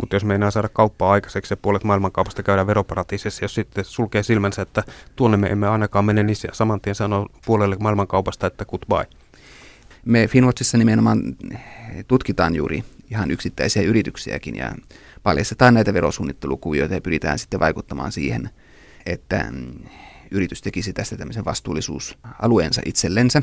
Mutta 0.00 0.16
jos 0.16 0.24
meinaa 0.24 0.50
saada 0.50 0.68
kauppaa 0.68 1.12
aikaiseksi 1.12 1.52
ja 1.52 1.56
puolet 1.56 1.84
maailmankaupasta 1.84 2.42
käydään 2.42 2.66
veroparatiisissa, 2.66 3.44
jos 3.44 3.54
sitten 3.54 3.84
sulkee 3.84 4.22
silmänsä, 4.22 4.62
että 4.62 4.82
tuonne 5.16 5.36
me 5.36 5.46
emme 5.46 5.68
ainakaan 5.68 6.04
mene, 6.04 6.22
niin 6.22 6.36
saman 6.52 6.80
tien 6.80 6.94
sanoo 6.94 7.28
puolelle 7.46 7.76
maailmankaupasta, 7.80 8.46
että 8.46 8.64
goodbye. 8.64 9.06
Me 10.04 10.26
Finwatchissa 10.26 10.78
nimenomaan 10.78 11.22
tutkitaan 12.08 12.54
juuri 12.54 12.84
ihan 13.10 13.30
yksittäisiä 13.30 13.82
yrityksiäkin 13.82 14.56
ja 14.56 14.72
paljastetaan 15.22 15.74
näitä 15.74 15.94
verosuunnittelukuvioita 15.94 16.94
ja 16.94 17.00
pyritään 17.00 17.38
sitten 17.38 17.60
vaikuttamaan 17.60 18.12
siihen, 18.12 18.50
että 19.06 19.52
yritys 20.32 20.62
tekisi 20.62 20.92
tästä 20.92 21.16
tämmöisen 21.16 21.44
vastuullisuusalueensa 21.44 22.82
itsellensä 22.84 23.42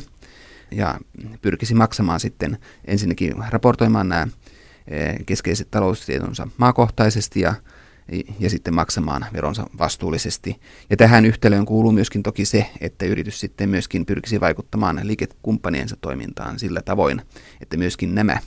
ja 0.71 0.99
pyrkisi 1.41 1.73
maksamaan 1.73 2.19
sitten 2.19 2.57
ensinnäkin 2.85 3.33
raportoimaan 3.49 4.09
nämä 4.09 4.27
eh, 4.87 5.15
keskeiset 5.25 5.71
taloustietonsa 5.71 6.47
maakohtaisesti 6.57 7.39
ja, 7.39 7.53
ja 8.39 8.49
sitten 8.49 8.73
maksamaan 8.73 9.25
veronsa 9.33 9.65
vastuullisesti. 9.77 10.59
Ja 10.89 10.97
tähän 10.97 11.25
yhtälöön 11.25 11.65
kuuluu 11.65 11.91
myöskin 11.91 12.23
toki 12.23 12.45
se, 12.45 12.69
että 12.81 13.05
yritys 13.05 13.39
sitten 13.39 13.69
myöskin 13.69 14.05
pyrkisi 14.05 14.39
vaikuttamaan 14.39 14.99
liikekumppaniensa 15.03 15.97
toimintaan 16.01 16.59
sillä 16.59 16.81
tavoin, 16.81 17.21
että 17.61 17.77
myöskin 17.77 18.15
nämä, 18.15 18.37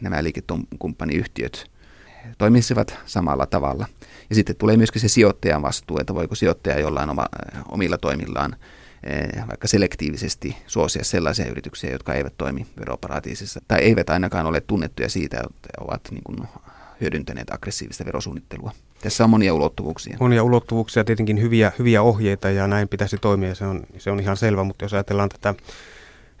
nämä 0.00 0.24
liikekumppaniyhtiöt 0.24 1.70
toimisivat 2.38 2.98
samalla 3.06 3.46
tavalla. 3.46 3.86
Ja 4.30 4.36
sitten 4.36 4.56
tulee 4.56 4.76
myöskin 4.76 5.00
se 5.00 5.08
sijoittajan 5.08 5.62
vastuu, 5.62 5.98
että 6.00 6.14
voiko 6.14 6.34
sijoittaja 6.34 6.80
jollain 6.80 7.10
oma, 7.10 7.26
omilla 7.68 7.98
toimillaan 7.98 8.56
eh, 9.04 9.48
vaikka 9.48 9.68
selektiivisesti 9.68 10.56
suosia 10.66 11.04
sellaisia 11.04 11.50
yrityksiä, 11.50 11.90
jotka 11.90 12.14
eivät 12.14 12.34
toimi 12.38 12.66
veroparatiisissa 12.80 13.60
tai 13.68 13.80
eivät 13.80 14.10
ainakaan 14.10 14.46
ole 14.46 14.60
tunnettuja 14.60 15.08
siitä, 15.08 15.36
että 15.36 15.68
ovat 15.80 16.00
niin 16.10 16.24
kuin 16.24 16.38
hyödyntäneet 17.00 17.50
aggressiivista 17.50 18.04
verosuunnittelua. 18.04 18.72
Tässä 19.02 19.24
on 19.24 19.30
monia 19.30 19.54
ulottuvuuksia. 19.54 20.16
Monia 20.20 20.42
ulottuvuuksia, 20.42 21.04
tietenkin 21.04 21.40
hyviä, 21.40 21.72
hyviä 21.78 22.02
ohjeita 22.02 22.50
ja 22.50 22.66
näin 22.66 22.88
pitäisi 22.88 23.18
toimia, 23.18 23.54
se 23.54 23.64
on, 23.64 23.86
se 23.98 24.10
on 24.10 24.20
ihan 24.20 24.36
selvä, 24.36 24.64
mutta 24.64 24.84
jos 24.84 24.94
ajatellaan 24.94 25.28
tätä 25.28 25.54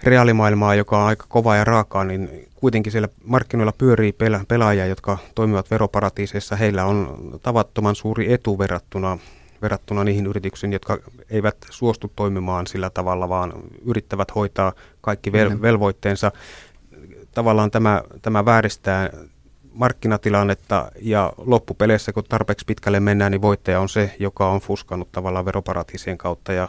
reaalimaailmaa, 0.02 0.74
joka 0.74 0.98
on 0.98 1.06
aika 1.06 1.26
kova 1.28 1.56
ja 1.56 1.64
raakaa, 1.64 2.04
niin 2.04 2.48
kuitenkin 2.54 2.92
siellä 2.92 3.08
markkinoilla 3.24 3.72
pyörii 3.78 4.12
pela- 4.12 4.44
pelaajia, 4.48 4.86
jotka 4.86 5.18
toimivat 5.34 5.70
veroparatiiseissa. 5.70 6.56
Heillä 6.56 6.84
on 6.84 7.18
tavattoman 7.42 7.94
suuri 7.94 8.32
etu 8.32 8.58
verrattuna, 8.58 9.18
verrattuna 9.62 10.04
niihin 10.04 10.26
yrityksiin, 10.26 10.72
jotka 10.72 10.98
eivät 11.30 11.56
suostu 11.70 12.12
toimimaan 12.16 12.66
sillä 12.66 12.90
tavalla, 12.90 13.28
vaan 13.28 13.52
yrittävät 13.84 14.34
hoitaa 14.34 14.72
kaikki 15.00 15.30
vel- 15.30 15.62
velvoitteensa. 15.62 16.32
Tavallaan 17.34 17.70
tämä, 17.70 18.02
tämä 18.22 18.44
vääristää 18.44 19.10
markkinatilannetta 19.72 20.92
ja 21.02 21.32
loppupeleissä, 21.38 22.12
kun 22.12 22.24
tarpeeksi 22.28 22.64
pitkälle 22.64 23.00
mennään, 23.00 23.32
niin 23.32 23.42
voittaja 23.42 23.80
on 23.80 23.88
se, 23.88 24.14
joka 24.18 24.48
on 24.48 24.60
fuskannut 24.60 25.12
tavallaan 25.12 25.44
veroparatiisien 25.44 26.18
kautta 26.18 26.52
ja 26.52 26.68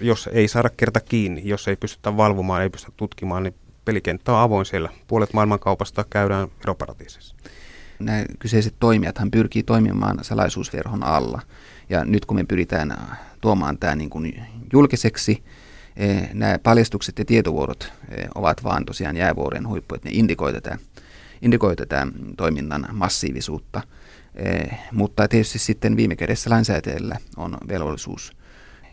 jos 0.00 0.28
ei 0.32 0.48
saada 0.48 0.70
kerta 0.76 1.00
kiinni, 1.00 1.42
jos 1.44 1.68
ei 1.68 1.76
pystytä 1.76 2.16
valvomaan, 2.16 2.62
ei 2.62 2.70
pystytä 2.70 2.92
tutkimaan, 2.96 3.42
niin 3.42 3.54
pelikenttä 3.84 4.32
on 4.32 4.38
avoin 4.38 4.66
siellä. 4.66 4.88
Puolet 5.08 5.32
maailmankaupasta 5.32 6.04
käydään 6.10 6.48
veroparatiisissa. 6.58 7.34
Nämä 7.98 8.24
kyseiset 8.38 8.74
toimijathan 8.80 9.30
pyrkii 9.30 9.62
toimimaan 9.62 10.18
salaisuusverhon 10.22 11.02
alla. 11.02 11.40
Ja 11.88 12.04
nyt 12.04 12.26
kun 12.26 12.36
me 12.36 12.44
pyritään 12.44 12.96
tuomaan 13.40 13.78
tämä 13.78 13.94
niin 13.94 14.10
kuin 14.10 14.42
julkiseksi, 14.72 15.42
eh, 15.96 16.30
nämä 16.32 16.58
paljastukset 16.58 17.18
ja 17.18 17.24
tietovuodot 17.24 17.92
eh, 18.10 18.28
ovat 18.34 18.64
vaan 18.64 18.84
tosiaan 18.84 19.16
jäävuoren 19.16 19.68
huippu, 19.68 19.94
että 19.94 20.08
ne 20.08 20.14
indikoi 20.14 20.52
tätä, 20.52 20.78
indikoi 21.42 21.76
tätä 21.76 22.06
toiminnan 22.36 22.86
massiivisuutta. 22.92 23.80
Eh, 24.34 24.78
mutta 24.92 25.28
tietysti 25.28 25.58
sitten 25.58 25.96
viime 25.96 26.16
kädessä 26.16 26.50
lainsäätäjällä 26.50 27.16
on 27.36 27.56
velvollisuus 27.68 28.32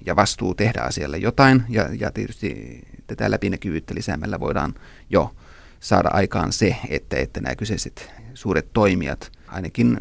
ja 0.06 0.16
vastuu 0.16 0.56
tehdä 0.56 0.82
asialle 0.82 1.18
jotain, 1.18 1.64
ja, 1.70 1.90
ja 2.00 2.12
tietysti 2.12 2.82
tätä 3.08 3.32
läpinäkyvyyttä 3.32 3.96
lisäämällä 3.96 4.40
voidaan 4.40 4.74
jo 5.10 5.36
saada 5.80 6.10
aikaan 6.14 6.54
se, 6.54 6.76
että, 6.90 7.18
että 7.18 7.42
nämä 7.42 7.56
kyseiset 7.56 8.12
suuret 8.34 8.68
toimijat 8.74 9.32
ainakin 9.48 9.98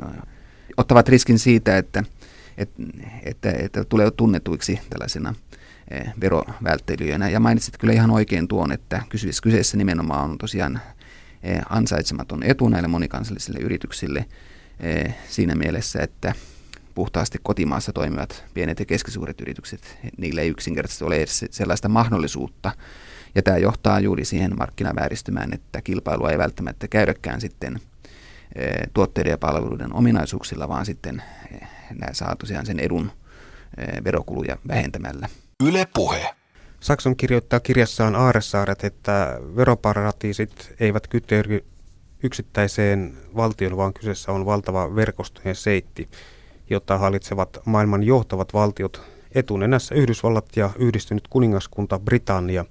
ottavat 0.77 1.09
riskin 1.09 1.39
siitä, 1.39 1.79
että, 1.79 2.05
että, 2.59 2.83
että, 3.23 3.51
että 3.51 3.85
tulee 3.85 4.11
tunnetuiksi 4.11 4.81
tällaisena 4.91 5.35
verovälttelyjänä. 6.21 7.29
Ja 7.29 7.41
mainitsit 7.41 7.79
kyllä 7.79 7.95
ihan 7.95 8.11
oikein 8.11 8.49
tuon, 8.49 8.73
että 8.73 9.03
kyseessä 9.43 9.77
nimenomaan 9.77 10.31
on 10.31 10.39
tosiaan 10.39 10.81
ansaitsematon 11.69 12.43
etu 12.43 12.69
näille 12.69 12.89
monikansallisille 12.89 13.59
yrityksille 13.59 14.27
siinä 15.29 15.55
mielessä, 15.55 16.03
että 16.03 16.35
puhtaasti 16.95 17.39
kotimaassa 17.43 17.93
toimivat 17.93 18.45
pienet 18.55 18.81
ja 18.81 18.87
keskisuuret 18.87 19.41
yritykset, 19.41 19.99
niille 20.19 20.41
ei 20.41 20.49
yksinkertaisesti 20.49 21.05
ole 21.05 21.17
edes 21.17 21.45
sellaista 21.51 21.89
mahdollisuutta. 21.89 22.73
Ja 23.35 23.43
tämä 23.43 23.59
johtaa 23.59 24.01
juuri 24.01 24.25
siihen 24.25 24.59
markkinavääristymään, 24.59 25.55
että 25.55 25.83
kilpailua 25.83 26.31
ei 26.31 26.39
välttämättä 26.39 26.89
käydäkään 26.89 27.41
sitten 27.41 27.81
eh, 28.55 28.73
tuotteiden 28.95 29.31
ja 29.31 29.39
palveluiden 29.39 29.93
ominaisuuksilla, 29.93 30.69
vaan 30.69 30.87
sitten 30.87 31.23
eh, 31.53 31.69
nämä 31.91 32.13
saa 32.13 32.37
tosiaan 32.37 32.67
sen 32.67 32.81
edun 32.81 33.13
eh, 33.79 34.05
verokuluja 34.05 34.57
vähentämällä. 34.69 35.29
Yle 35.65 35.87
Puhe. 35.95 36.35
Sakson 36.81 37.17
kirjoittaa 37.17 37.61
kirjassaan 37.61 38.17
Aaresaaret, 38.17 38.85
että 38.85 39.39
veroparatiisit 39.57 40.75
eivät 40.81 41.07
kyteydy 41.07 41.65
yksittäiseen 42.23 43.15
valtion, 43.37 43.77
vaan 43.77 43.93
kyseessä 43.93 44.33
on 44.33 44.47
valtava 44.47 44.95
verkostojen 44.95 45.57
seitti 45.57 46.09
jota 46.71 46.99
hallitsevat 46.99 47.59
maailman 47.65 48.03
johtavat 48.03 48.55
valtiot 48.55 49.03
etunenässä 49.35 49.95
Yhdysvallat 49.95 50.57
ja 50.57 50.71
yhdistynyt 50.79 51.29
kuningaskunta 51.29 51.99
Britannia. 51.99 52.65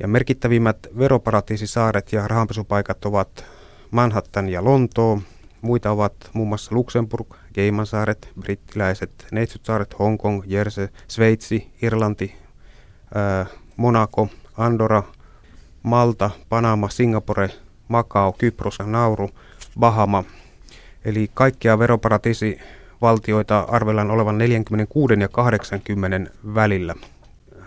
Ja 0.00 0.08
merkittävimmät 0.08 0.86
veroparatiisisaaret 0.98 2.12
ja 2.12 2.28
rahanpesupaikat 2.28 3.04
ovat 3.04 3.44
Manhattan 3.90 4.48
ja 4.48 4.64
Lontoo. 4.64 5.20
Muita 5.62 5.90
ovat 5.90 6.14
muun 6.32 6.48
muassa 6.48 6.74
Luxemburg, 6.74 7.34
Geimansaaret, 7.54 8.28
brittiläiset 8.40 9.26
Neitsytsaaret, 9.32 9.98
Hongkong, 9.98 10.42
Jersey, 10.46 10.88
Sveitsi, 11.08 11.72
Irlanti, 11.82 12.34
ää, 13.14 13.46
Monaco, 13.76 14.28
Andorra, 14.56 15.02
Malta, 15.82 16.30
Panama, 16.48 16.88
Singapore, 16.88 17.50
Macau, 17.88 18.32
Kypros, 18.32 18.78
Nauru, 18.86 19.30
Bahama. 19.78 20.24
Eli 21.04 21.30
kaikkia 21.34 21.78
veroparatiisi 21.78 22.60
valtioita 23.02 23.58
arvellaan 23.58 24.10
olevan 24.10 24.38
46 24.38 25.14
ja 25.20 25.28
80 25.28 26.30
välillä. 26.54 26.94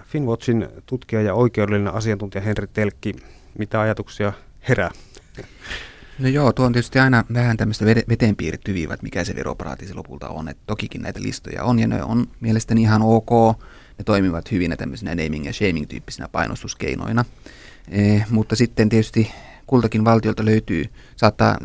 Finwatchin 0.06 0.68
tutkija 0.86 1.22
ja 1.22 1.34
oikeudellinen 1.34 1.94
asiantuntija 1.94 2.42
Henri 2.42 2.68
Telkki, 2.68 3.16
mitä 3.58 3.82
ajatuksia 3.82 4.34
herää? 4.70 4.92
No 6.20 6.28
joo, 6.28 6.54
tuo 6.54 6.66
on 6.66 6.74
tietysti 6.74 7.00
aina 7.00 7.24
vähän 7.34 7.58
tämmöistä 7.58 7.86
veteen 7.86 8.36
piirretty 8.36 8.74
viiva, 8.74 8.94
että 8.94 9.04
mikä 9.04 9.24
se 9.24 9.36
veroparatiisi 9.36 9.94
lopulta 9.94 10.30
on. 10.30 10.50
Et 10.50 10.58
tokikin 10.68 11.02
näitä 11.02 11.22
listoja 11.22 11.64
on 11.64 11.80
ja 11.80 11.88
ne 11.88 12.04
on 12.04 12.28
mielestäni 12.40 12.82
ihan 12.82 13.02
ok. 13.02 13.30
Ne 13.98 14.04
toimivat 14.06 14.52
hyvinä 14.52 14.76
tämmöisinä 14.76 15.16
naming 15.16 15.46
ja 15.46 15.54
shaming 15.54 15.88
tyyppisinä 15.88 16.28
painostuskeinoina. 16.32 17.26
Eh, 17.90 18.26
mutta 18.30 18.56
sitten 18.56 18.90
tietysti 18.90 19.32
kultakin 19.68 20.06
valtiolta 20.06 20.46
löytyy, 20.46 20.86
saattaa 21.16 21.58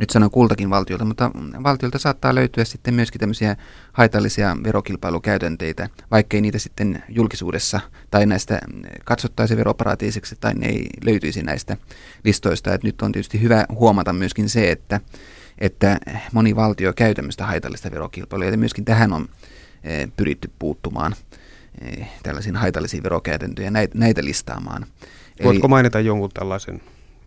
nyt 0.00 0.10
sanon 0.10 0.30
kultakin 0.30 0.70
valtiolta, 0.70 1.04
mutta 1.04 1.30
valtiolta 1.62 1.98
saattaa 1.98 2.34
löytyä 2.34 2.64
sitten 2.64 2.94
myöskin 2.94 3.18
tämmöisiä 3.18 3.56
haitallisia 3.92 4.56
verokilpailukäytänteitä, 4.64 5.88
vaikkei 6.10 6.40
niitä 6.40 6.58
sitten 6.58 7.02
julkisuudessa 7.08 7.80
tai 8.10 8.26
näistä 8.26 8.60
katsottaisi 9.04 9.56
veroparatiisiksi 9.56 10.36
tai 10.40 10.54
ne 10.54 10.66
ei 10.66 10.86
löytyisi 11.04 11.42
näistä 11.42 11.76
listoista. 12.24 12.74
Et 12.74 12.82
nyt 12.82 13.02
on 13.02 13.12
tietysti 13.12 13.40
hyvä 13.40 13.64
huomata 13.70 14.12
myöskin 14.12 14.48
se, 14.48 14.70
että, 14.70 15.00
että 15.58 15.98
moni 16.32 16.56
valtio 16.56 16.92
käy 16.92 17.14
tämmöistä 17.14 17.46
haitallista 17.46 17.90
verokilpailua 17.90 18.50
ja 18.50 18.58
myöskin 18.58 18.84
tähän 18.84 19.12
on 19.12 19.28
e, 19.84 20.06
pyritty 20.16 20.50
puuttumaan 20.58 21.14
e, 21.80 22.04
tällaisiin 22.22 22.56
haitallisiin 22.56 23.02
verokäytäntöjä 23.02 23.70
näitä, 23.70 23.98
näitä 23.98 24.24
listaamaan. 24.24 24.86
Voitko 25.44 25.66
Eli, 25.66 25.70
mainita 25.70 26.00
jonkun 26.00 26.30
tällaisen 26.34 26.80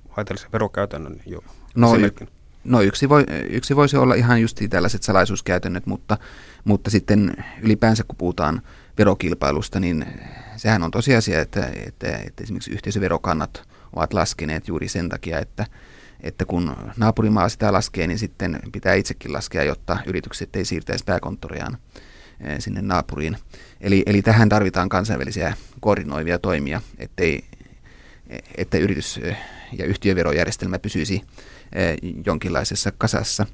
haitallisen 0.09 0.51
verokäytännön 0.51 1.21
jo 1.25 1.43
no, 1.75 1.87
esimerkin? 1.91 2.27
No 2.63 2.82
yksi, 2.82 3.10
voi, 3.10 3.25
yksi 3.50 3.75
voisi 3.75 3.98
olla 3.98 4.15
ihan 4.15 4.41
just 4.41 4.60
tällaiset 4.70 5.03
salaisuuskäytännöt, 5.03 5.86
mutta, 5.86 6.17
mutta 6.63 6.89
sitten 6.89 7.46
ylipäänsä 7.62 8.03
kun 8.03 8.15
puhutaan 8.15 8.62
verokilpailusta, 8.98 9.79
niin 9.79 10.05
sehän 10.58 10.84
on 10.84 10.91
tosiasia, 10.91 11.41
että, 11.41 11.70
että, 11.88 12.17
että 12.17 12.43
esimerkiksi 12.43 12.72
yhteisöverokannat 12.72 13.67
ovat 13.96 14.13
laskeneet 14.13 14.67
juuri 14.67 14.88
sen 14.88 15.10
takia, 15.10 15.39
että, 15.39 15.65
että 16.22 16.46
kun 16.46 16.75
naapurimaa 16.98 17.50
sitä 17.50 17.74
laskee, 17.74 18.08
niin 18.08 18.20
sitten 18.20 18.60
pitää 18.72 18.93
itsekin 18.93 19.34
laskea, 19.34 19.63
jotta 19.63 19.98
yritykset 20.05 20.55
ei 20.55 20.65
siirtäisi 20.65 21.03
pääkonttoriaan 21.05 21.77
eh, 22.39 22.60
sinne 22.60 22.82
naapuriin. 22.82 23.38
Eli, 23.82 24.03
eli 24.05 24.22
tähän 24.22 24.50
tarvitaan 24.50 24.89
kansainvälisiä 24.89 25.53
koordinoivia 25.79 26.39
toimia, 26.39 26.82
ettei, 26.98 27.43
että 28.58 28.77
yritys- 28.77 29.20
ja 29.77 29.86
yhtiöverojärjestelmä 29.86 30.79
pysyisi 30.79 31.15
Eh, 31.15 31.52
jonkinlaisessa 32.25 32.91
kasassa. 32.97 33.45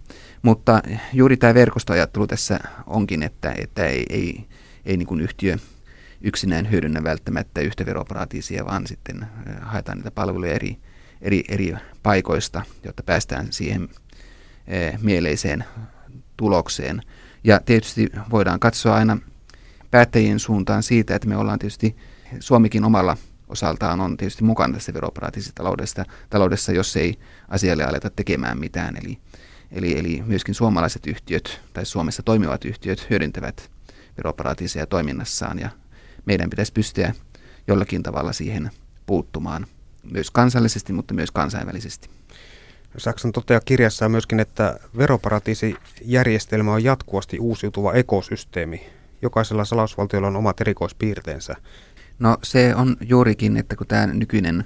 Mutta 0.41 0.81
juuri 1.13 1.37
tämä 1.37 1.53
verkostoajattelu 1.53 2.27
tässä 2.27 2.59
onkin, 2.87 3.23
että, 3.23 3.55
että 3.57 3.85
ei, 3.85 4.05
ei, 4.09 4.45
ei 4.85 4.97
niin 4.97 5.07
kuin 5.07 5.21
yhtiö 5.21 5.57
yksinään 6.21 6.71
hyödynnä 6.71 7.03
välttämättä 7.03 7.61
yhtä 7.61 7.85
veroparatiisia, 7.85 8.65
vaan 8.65 8.87
sitten 8.87 9.21
eh, 9.21 9.55
haetaan 9.61 9.97
niitä 9.97 10.11
palveluja 10.11 10.53
eri, 10.53 10.77
eri, 11.21 11.43
eri 11.49 11.75
paikoista, 12.03 12.61
jotta 12.83 13.03
päästään 13.03 13.47
siihen 13.49 13.89
eh, 14.67 14.99
mieleiseen 15.01 15.63
tulokseen. 16.37 17.01
Ja 17.43 17.59
tietysti 17.65 18.09
voidaan 18.31 18.59
katsoa 18.59 18.95
aina 18.95 19.17
päättäjien 19.91 20.39
suuntaan 20.39 20.83
siitä, 20.83 21.15
että 21.15 21.27
me 21.27 21.37
ollaan 21.37 21.59
tietysti 21.59 21.95
Suomikin 22.39 22.83
omalla 22.83 23.17
osaltaan 23.49 24.01
on 24.01 24.17
tietysti 24.17 24.43
mukana 24.43 24.73
tässä 24.73 24.93
veroparatiisitaloudessa, 24.93 26.05
taloudessa, 26.29 26.71
jos 26.71 26.95
ei 26.95 27.19
asialle 27.47 27.83
aleta 27.83 28.09
tekemään 28.09 28.59
mitään. 28.59 28.97
Eli, 28.97 29.19
eli, 29.71 29.99
eli 29.99 30.23
myöskin 30.25 30.55
suomalaiset 30.55 31.07
yhtiöt 31.07 31.61
tai 31.73 31.85
Suomessa 31.85 32.23
toimivat 32.23 32.65
yhtiöt 32.65 33.09
hyödyntävät 33.09 33.71
veroparatiiseja 34.17 34.87
toiminnassaan 34.87 35.59
ja 35.59 35.69
meidän 36.25 36.49
pitäisi 36.49 36.73
pystyä 36.73 37.13
jollakin 37.67 38.03
tavalla 38.03 38.33
siihen 38.33 38.71
puuttumaan 39.05 39.67
myös 40.11 40.31
kansallisesti, 40.31 40.93
mutta 40.93 41.13
myös 41.13 41.31
kansainvälisesti. 41.31 42.09
Saksan 42.97 43.31
toteaa 43.31 43.59
kirjassaan 43.65 44.11
myöskin, 44.11 44.39
että 44.39 44.79
veroparatiisijärjestelmä 44.97 46.73
on 46.73 46.83
jatkuvasti 46.83 47.39
uusiutuva 47.39 47.93
ekosysteemi. 47.93 48.89
Jokaisella 49.21 49.65
salausvaltiolla 49.65 50.27
on 50.27 50.35
omat 50.35 50.61
erikoispiirteensä. 50.61 51.55
No 52.19 52.37
se 52.43 52.75
on 52.75 52.97
juurikin, 53.01 53.57
että 53.57 53.75
kun 53.75 53.87
tämä 53.87 54.07
nykyinen 54.07 54.65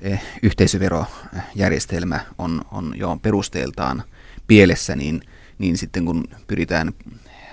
eh, 0.00 0.22
yhteisöverojärjestelmä 0.42 2.20
on, 2.38 2.62
on 2.70 2.92
jo 2.96 3.18
perusteeltaan 3.22 4.02
pielessä, 4.46 4.96
niin, 4.96 5.22
niin 5.58 5.78
sitten 5.78 6.04
kun 6.04 6.24
pyritään 6.46 6.92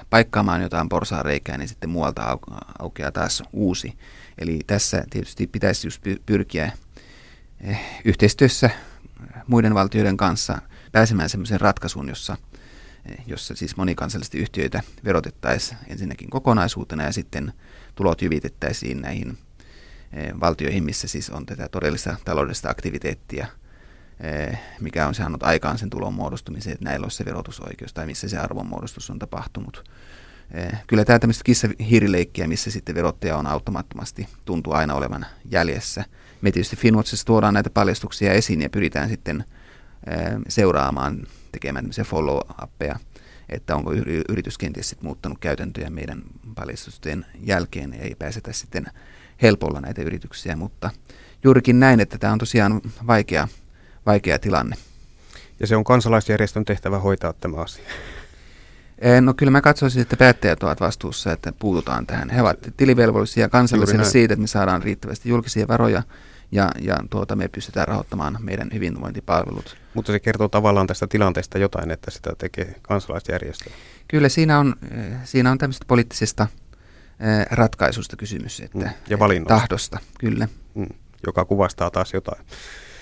paikkaamaan 0.10 0.62
jotain 0.62 0.90
porsaareikää, 0.90 1.58
niin 1.58 1.68
sitten 1.68 1.90
muualta 1.90 2.38
aukeaa 2.80 3.12
taas 3.12 3.44
uusi. 3.54 3.98
Eli 4.38 4.60
tässä 4.68 5.04
tietysti 5.10 5.48
pitäisi 5.48 5.88
just 5.88 6.02
pyrkiä 6.26 6.72
eh, 7.62 7.80
yhteistyössä 8.06 8.70
muiden 9.48 9.76
valtioiden 9.76 10.18
kanssa 10.18 10.62
pääsemään 10.92 11.30
sellaisen 11.30 11.62
ratkaisuun, 11.62 12.10
jossa, 12.10 12.38
eh, 13.06 13.18
jossa 13.28 13.56
siis 13.56 13.78
monikansallisesti 13.78 14.38
yhtiöitä 14.38 14.82
verotettaisiin 15.06 15.78
ensinnäkin 15.88 16.30
kokonaisuutena 16.30 17.04
ja 17.04 17.12
sitten 17.12 17.54
tulot 17.96 18.22
jyvitettäisiin 18.22 19.02
näihin 19.02 19.38
eh, 20.14 20.34
valtioihin, 20.40 20.84
missä 20.84 21.08
siis 21.08 21.30
on 21.30 21.46
tätä 21.46 21.70
todellista 21.70 22.16
taloudellista 22.26 22.70
aktiviteettia, 22.70 23.48
eh, 24.20 24.60
mikä 24.82 25.08
on 25.08 25.16
saanut 25.16 25.44
aikaan 25.44 25.78
sen 25.78 25.90
tulon 25.90 26.14
muodostumisen, 26.14 26.74
että 26.74 26.86
näillä 26.86 27.06
olisi 27.06 27.18
se 27.18 27.26
verotusoikeus 27.26 27.94
tai 27.94 28.06
missä 28.06 28.30
se 28.30 28.38
arvonmuodostus 28.38 29.10
on 29.10 29.20
tapahtunut. 29.20 29.84
Eh, 30.52 30.72
kyllä 30.88 31.06
tämä 31.06 31.20
tämmöistä 31.20 31.44
kissa-hiirileikkiä, 31.44 32.48
missä 32.48 32.72
sitten 32.72 32.96
verottaja 32.96 33.38
on 33.38 33.48
automaattomasti, 33.48 34.28
tuntuu 34.46 34.74
aina 34.74 34.94
olevan 34.94 35.26
jäljessä. 35.52 36.06
Me 36.42 36.52
tietysti 36.52 36.76
Finwatchissa 36.76 37.26
tuodaan 37.26 37.54
näitä 37.54 37.70
paljastuksia 37.70 38.34
esiin 38.34 38.62
ja 38.62 38.70
pyritään 38.70 39.10
sitten 39.10 39.44
seuraamaan, 40.48 41.28
tekemään 41.52 41.90
follow-appeja 42.04 43.00
että 43.50 43.76
onko 43.76 43.94
yritys 44.30 44.58
kenties 44.58 44.90
sit 44.90 45.02
muuttanut 45.02 45.40
käytäntöjä 45.40 45.90
meidän 45.90 46.24
paljastusten 46.56 47.26
jälkeen, 47.40 47.94
ei 47.94 48.16
pääsetä 48.16 48.54
sitten 48.54 48.86
helpolla 49.42 49.82
näitä 49.82 50.02
yrityksiä, 50.02 50.56
mutta 50.56 50.90
juurikin 51.44 51.80
näin, 51.80 52.00
että 52.00 52.18
tämä 52.18 52.34
on 52.34 52.40
tosiaan 52.40 52.82
vaikea, 53.08 53.48
vaikea 54.06 54.40
tilanne. 54.40 54.76
Ja 55.60 55.68
se 55.68 55.76
on 55.76 55.84
kansalaisjärjestön 55.84 56.66
tehtävä 56.66 57.00
hoitaa 57.00 57.34
tämä 57.34 57.58
asia. 57.58 57.84
No 59.22 59.34
kyllä 59.34 59.52
mä 59.52 59.62
katsoisin, 59.62 60.02
että 60.02 60.18
päättäjät 60.18 60.64
ovat 60.64 60.80
vastuussa, 60.80 61.32
että 61.32 61.54
puututaan 61.60 62.08
tähän. 62.08 62.30
He 62.30 62.42
ovat 62.42 62.58
tilivelvollisia 62.78 63.50
kansallisille 63.50 64.04
siitä, 64.04 64.34
että 64.34 64.42
me 64.42 64.48
saadaan 64.48 64.84
riittävästi 64.84 65.30
julkisia 65.30 65.68
varoja 65.68 66.04
ja, 66.54 66.72
ja 66.80 66.98
tuota, 67.10 67.36
me 67.36 67.48
pystytään 67.48 67.88
rahoittamaan 67.88 68.38
meidän 68.40 68.70
hyvinvointipalvelut. 68.74 69.78
Mutta 69.94 70.12
se 70.12 70.20
kertoo 70.20 70.48
tavallaan 70.48 70.88
tästä 70.88 71.08
tilanteesta 71.08 71.58
jotain, 71.58 71.92
että 71.92 72.12
sitä 72.12 72.34
tekee 72.38 72.76
kansalaisjärjestö. 72.82 73.70
Kyllä 74.08 74.30
siinä 74.30 74.60
on, 74.60 74.76
eh, 74.92 75.14
siinä 75.24 75.52
on 75.52 75.58
tämmöistä 75.58 75.86
poliittisesta 75.88 76.48
eh, 77.20 77.46
ratkaisusta 77.52 78.16
kysymys, 78.16 78.60
että 78.60 78.78
mm, 78.86 78.90
ja 79.10 79.20
valinnosta. 79.20 79.56
tahdosta, 79.56 80.00
kyllä. 80.20 80.48
Mm, 80.76 80.88
joka 81.26 81.46
kuvastaa 81.46 81.92
taas 81.92 82.14
jotain. 82.14 82.46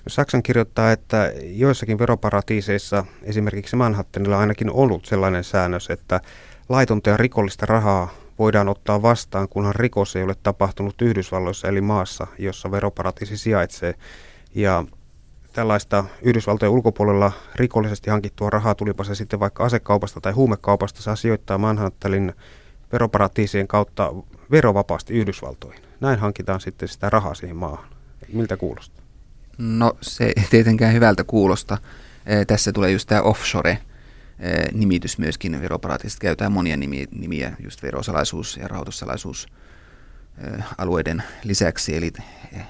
Saksan 0.08 0.44
kirjoittaa, 0.44 0.92
että 0.92 1.32
joissakin 1.42 2.00
veroparatiiseissa, 2.00 3.06
esimerkiksi 3.24 3.76
Manhattanilla 3.76 4.40
ainakin 4.40 4.72
ollut 4.72 5.06
sellainen 5.06 5.44
säännös, 5.44 5.90
että 5.90 6.22
laitonta 6.70 7.10
ja 7.10 7.18
rikollista 7.18 7.66
rahaa 7.66 8.21
voidaan 8.42 8.70
ottaa 8.70 9.02
vastaan, 9.02 9.50
kunhan 9.50 9.76
rikos 9.76 10.16
ei 10.16 10.24
ole 10.24 10.36
tapahtunut 10.44 11.02
Yhdysvalloissa 11.02 11.68
eli 11.68 11.82
maassa, 11.82 12.28
jossa 12.40 12.72
veroparatiisi 12.72 13.38
sijaitsee. 13.38 13.96
Ja 14.56 14.86
tällaista 15.54 16.04
Yhdysvaltojen 16.22 16.72
ulkopuolella 16.72 17.32
rikollisesti 17.56 18.10
hankittua 18.10 18.50
rahaa, 18.50 18.76
tulipa 18.76 19.04
se 19.04 19.16
sitten 19.16 19.40
vaikka 19.40 19.64
asekaupasta 19.64 20.22
tai 20.22 20.32
huumekaupasta, 20.32 21.02
saa 21.02 21.16
sijoittaa 21.16 21.58
Manhattanin 21.58 22.34
veroparatiisien 22.92 23.68
kautta 23.68 24.14
verovapaasti 24.52 25.14
Yhdysvaltoihin. 25.14 25.84
Näin 26.00 26.20
hankitaan 26.20 26.62
sitten 26.62 26.90
sitä 26.90 27.10
rahaa 27.10 27.34
siihen 27.34 27.56
maahan. 27.56 27.90
Miltä 28.34 28.58
kuulostaa? 28.58 29.04
No 29.58 29.94
se 30.02 30.24
ei 30.24 30.44
tietenkään 30.50 30.94
hyvältä 30.94 31.24
kuulosta. 31.24 31.78
Tässä 32.48 32.72
tulee 32.72 32.92
just 32.92 33.10
tämä 33.10 33.22
offshore 33.22 33.78
nimitys 34.74 35.18
myöskin. 35.18 35.62
Veroparatiisista 35.62 36.22
käytetään 36.22 36.52
monia 36.52 36.78
nimiä, 37.12 37.56
just 37.64 37.84
verosalaisuus 37.84 38.58
ja 38.58 38.68
rahoitussalaisuus 38.68 39.48
alueiden 40.78 41.24
lisäksi, 41.44 41.98
eli, 41.98 42.12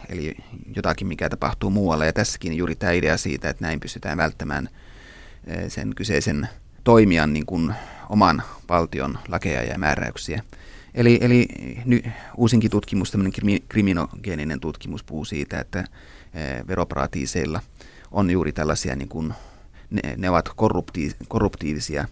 eli 0.09 0.35
jotakin, 0.75 1.07
mikä 1.07 1.29
tapahtuu 1.29 1.69
muualla. 1.69 2.05
Ja 2.05 2.13
tässäkin 2.13 2.53
juuri 2.53 2.75
tämä 2.75 2.91
idea 2.91 3.17
siitä, 3.17 3.49
että 3.49 3.65
näin 3.65 3.79
pystytään 3.79 4.17
välttämään 4.17 4.69
sen 5.67 5.95
kyseisen 5.95 6.49
toimijan 6.83 7.33
niin 7.33 7.45
kuin 7.45 7.73
oman 8.09 8.43
valtion 8.69 9.17
lakeja 9.27 9.63
ja 9.63 9.77
määräyksiä. 9.77 10.43
Eli, 10.93 11.19
eli 11.21 11.47
ny, 11.85 12.03
uusinkin 12.37 12.71
tutkimus, 12.71 13.11
tämmöinen 13.11 13.61
kriminogeeninen 13.69 14.59
tutkimus 14.59 15.03
puhuu 15.03 15.25
siitä, 15.25 15.59
että 15.59 15.83
veroparatiiseilla 16.67 17.61
on 18.11 18.29
juuri 18.29 18.51
tällaisia, 18.51 18.95
niin 18.95 19.09
kuin, 19.09 19.33
ne, 19.91 20.15
ne 20.17 20.29
ovat 20.29 20.49
korrupti, 20.55 21.11
korruptiivisia 21.27 22.05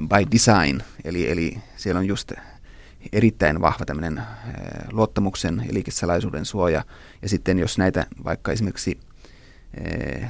by 0.00 0.30
design, 0.32 0.80
eli, 1.04 1.30
eli 1.30 1.58
siellä 1.76 1.98
on 1.98 2.06
just 2.06 2.32
erittäin 3.12 3.60
vahva 3.60 3.84
tämmöinen 3.84 4.22
luottamuksen 4.92 5.62
ja 5.66 5.74
liikesalaisuuden 5.74 6.44
suoja. 6.44 6.84
Ja 7.22 7.28
sitten 7.28 7.58
jos 7.58 7.78
näitä 7.78 8.06
vaikka 8.24 8.52
esimerkiksi 8.52 9.00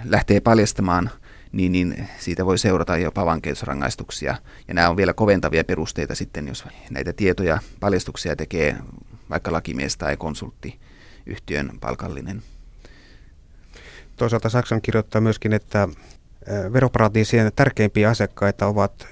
lähtee 0.05 0.41
paljastamaan, 0.41 1.11
niin, 1.53 1.73
niin 1.73 2.09
siitä 2.19 2.47
voi 2.47 2.59
seurata 2.59 2.97
jopa 2.97 3.27
vankeusrangaistuksia. 3.27 4.37
Ja 4.69 4.75
nämä 4.75 4.91
on 4.91 4.97
vielä 4.97 5.13
koventavia 5.13 5.65
perusteita 5.65 6.15
sitten, 6.15 6.49
jos 6.49 6.65
näitä 6.91 7.13
tietoja, 7.13 7.59
paljastuksia 7.81 8.37
tekee 8.37 8.77
vaikka 9.31 9.53
lakimies 9.53 9.97
tai 9.97 10.17
konsultti 10.17 10.81
yhtiön 11.27 11.71
palkallinen. 11.81 12.43
Toisaalta 14.17 14.49
Saksan 14.49 14.83
kirjoittaa 14.83 15.21
myöskin, 15.21 15.53
että 15.53 15.89
veroparatiisien 16.73 17.53
tärkeimpiä 17.57 18.11
asiakkaita 18.11 18.67
ovat 18.67 19.07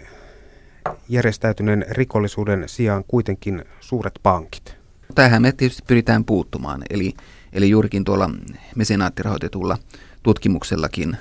järjestäytyneen 1.08 1.84
rikollisuuden 1.90 2.68
sijaan 2.68 3.04
kuitenkin 3.08 3.64
suuret 3.80 4.14
pankit. 4.22 4.76
Tähän 5.14 5.42
me 5.42 5.52
tietysti 5.52 5.82
pyritään 5.86 6.24
puuttumaan, 6.24 6.82
eli, 6.90 7.14
eli 7.52 7.70
juurikin 7.70 8.04
tuolla 8.04 8.30
mesenaattirahoitetulla 8.76 9.78
tutkimuksellakin 10.22 11.16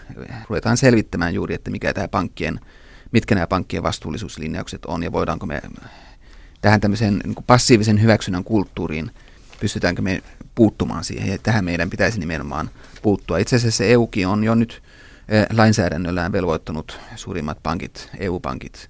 ruvetaan 0.50 0.78
selvittämään 0.78 1.34
juuri, 1.34 1.56
että 1.56 1.72
mikä 1.72 1.94
tämä 1.94 2.08
pankkien, 2.08 2.60
mitkä 3.12 3.36
nämä 3.36 3.48
pankkien 3.48 3.84
vastuullisuuslinjaukset 3.84 4.86
on 4.86 5.04
ja 5.04 5.12
voidaanko 5.12 5.46
me 5.46 5.62
tähän 6.62 6.82
tämmöiseen 6.82 7.22
niin 7.26 7.36
passiivisen 7.48 8.02
hyväksynnän 8.02 8.44
kulttuuriin, 8.44 9.12
pystytäänkö 9.60 10.02
me 10.02 10.22
puuttumaan 10.56 11.04
siihen 11.04 11.32
ja 11.32 11.38
tähän 11.38 11.66
meidän 11.66 11.90
pitäisi 11.90 12.20
nimenomaan 12.20 12.70
puuttua. 13.02 13.38
Itse 13.38 13.56
asiassa 13.56 13.84
EUkin 13.84 14.28
on 14.28 14.44
jo 14.44 14.56
nyt 14.56 14.84
lainsäädännöllään 15.54 16.32
velvoittanut 16.32 17.00
suurimmat 17.16 17.58
pankit, 17.64 18.10
EU-pankit, 18.20 18.88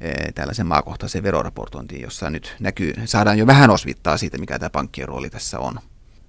eh, 0.00 0.34
tällaisen 0.34 0.66
maakohtaisen 0.66 1.22
veroraportointiin, 1.22 2.02
jossa 2.02 2.30
nyt 2.30 2.56
näkyy, 2.60 2.94
saadaan 3.04 3.38
jo 3.38 3.46
vähän 3.46 3.70
osvittaa 3.70 4.16
siitä, 4.16 4.38
mikä 4.38 4.58
tämä 4.58 4.70
pankkien 4.70 5.08
rooli 5.08 5.30
tässä 5.30 5.58
on. 5.58 5.78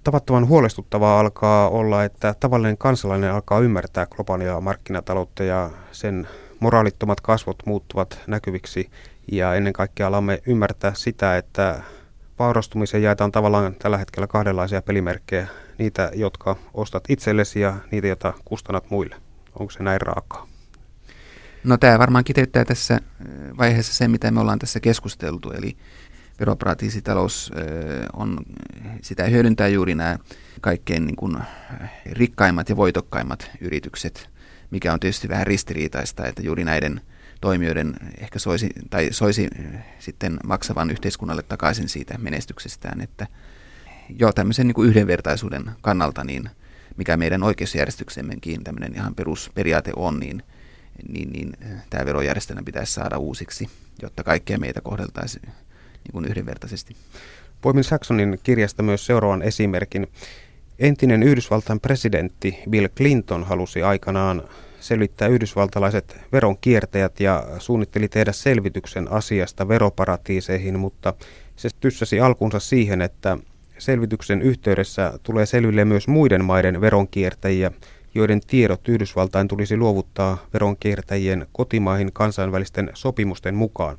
Tavattoman 0.04 0.48
huolestuttavaa 0.48 1.20
alkaa 1.20 1.68
olla, 1.68 2.04
että 2.04 2.34
tavallinen 2.40 2.78
kansalainen 2.78 3.32
alkaa 3.32 3.60
ymmärtää 3.60 4.06
globaalia 4.06 4.60
markkinataloutta 4.60 5.44
ja 5.44 5.70
sen 5.92 6.28
moraalittomat 6.60 7.20
kasvot 7.20 7.56
muuttuvat 7.66 8.20
näkyviksi 8.26 8.90
ja 9.32 9.54
ennen 9.54 9.72
kaikkea 9.72 10.06
alamme 10.06 10.42
ymmärtää 10.46 10.94
sitä, 10.94 11.36
että 11.36 11.82
vaurastumiseen 12.38 13.02
jaetaan 13.02 13.32
tavallaan 13.32 13.74
tällä 13.74 13.98
hetkellä 13.98 14.26
kahdenlaisia 14.26 14.82
pelimerkkejä. 14.82 15.46
Niitä, 15.78 16.10
jotka 16.14 16.56
ostat 16.74 17.04
itsellesi 17.08 17.60
ja 17.60 17.74
niitä, 17.90 18.06
joita 18.06 18.32
kustannat 18.44 18.90
muille. 18.90 19.23
Onko 19.58 19.70
se 19.70 19.82
näin 19.82 20.00
raakaa? 20.00 20.46
No 21.64 21.76
tämä 21.76 21.98
varmaan 21.98 22.24
kiteyttää 22.24 22.64
tässä 22.64 23.00
vaiheessa 23.58 23.94
se, 23.94 24.08
mitä 24.08 24.30
me 24.30 24.40
ollaan 24.40 24.58
tässä 24.58 24.80
keskusteltu, 24.80 25.50
eli 25.50 25.76
veroparatiisitalous 26.40 27.52
on, 28.12 28.38
sitä 29.02 29.24
hyödyntää 29.24 29.68
juuri 29.68 29.94
nämä 29.94 30.18
kaikkein 30.60 31.06
niin 31.06 31.16
kuin 31.16 31.36
rikkaimmat 32.12 32.68
ja 32.68 32.76
voitokkaimmat 32.76 33.50
yritykset, 33.60 34.30
mikä 34.70 34.92
on 34.92 35.00
tietysti 35.00 35.28
vähän 35.28 35.46
ristiriitaista, 35.46 36.26
että 36.26 36.42
juuri 36.42 36.64
näiden 36.64 37.00
toimijoiden 37.40 37.94
ehkä 38.18 38.38
soisi, 38.38 38.70
tai 38.90 39.08
soisi 39.10 39.50
sitten 39.98 40.36
maksavan 40.44 40.90
yhteiskunnalle 40.90 41.42
takaisin 41.42 41.88
siitä 41.88 42.18
menestyksestään, 42.18 43.00
että 43.00 43.26
jo 44.18 44.32
tämmöisen 44.32 44.66
niin 44.66 44.74
kuin 44.74 44.88
yhdenvertaisuuden 44.88 45.70
kannalta, 45.80 46.24
niin 46.24 46.50
mikä 46.96 47.16
meidän 47.16 47.42
oikeusjärjestyksemmekin 47.42 48.64
tämmöinen 48.64 48.94
ihan 48.94 49.14
perusperiaate 49.14 49.92
on, 49.96 50.20
niin, 50.20 50.42
niin, 51.08 51.32
niin 51.32 51.56
tämä 51.90 52.06
verojärjestelmä 52.06 52.62
pitäisi 52.64 52.92
saada 52.92 53.18
uusiksi, 53.18 53.68
jotta 54.02 54.24
kaikkia 54.24 54.58
meitä 54.58 54.80
kohdeltaisiin 54.80 55.48
niin 56.04 56.12
kuin 56.12 56.24
yhdenvertaisesti. 56.24 56.96
Poimin 57.60 57.84
Saxonin 57.84 58.40
kirjasta 58.42 58.82
myös 58.82 59.06
seuraavan 59.06 59.42
esimerkin. 59.42 60.06
Entinen 60.78 61.22
Yhdysvaltain 61.22 61.80
presidentti 61.80 62.58
Bill 62.70 62.88
Clinton 62.88 63.44
halusi 63.44 63.82
aikanaan 63.82 64.42
selvittää 64.80 65.28
yhdysvaltalaiset 65.28 66.16
veronkiertäjät 66.32 67.20
ja 67.20 67.46
suunnitteli 67.58 68.08
tehdä 68.08 68.32
selvityksen 68.32 69.12
asiasta 69.12 69.68
veroparatiiseihin, 69.68 70.78
mutta 70.78 71.14
se 71.56 71.68
tyssäsi 71.80 72.20
alkunsa 72.20 72.60
siihen, 72.60 73.02
että 73.02 73.38
selvityksen 73.78 74.42
yhteydessä 74.42 75.18
tulee 75.22 75.46
selville 75.46 75.84
myös 75.84 76.08
muiden 76.08 76.44
maiden 76.44 76.80
veronkiertäjiä, 76.80 77.70
joiden 78.14 78.40
tiedot 78.40 78.88
Yhdysvaltain 78.88 79.48
tulisi 79.48 79.76
luovuttaa 79.76 80.46
veronkiertäjien 80.52 81.46
kotimaihin 81.52 82.12
kansainvälisten 82.12 82.90
sopimusten 82.94 83.54
mukaan. 83.54 83.98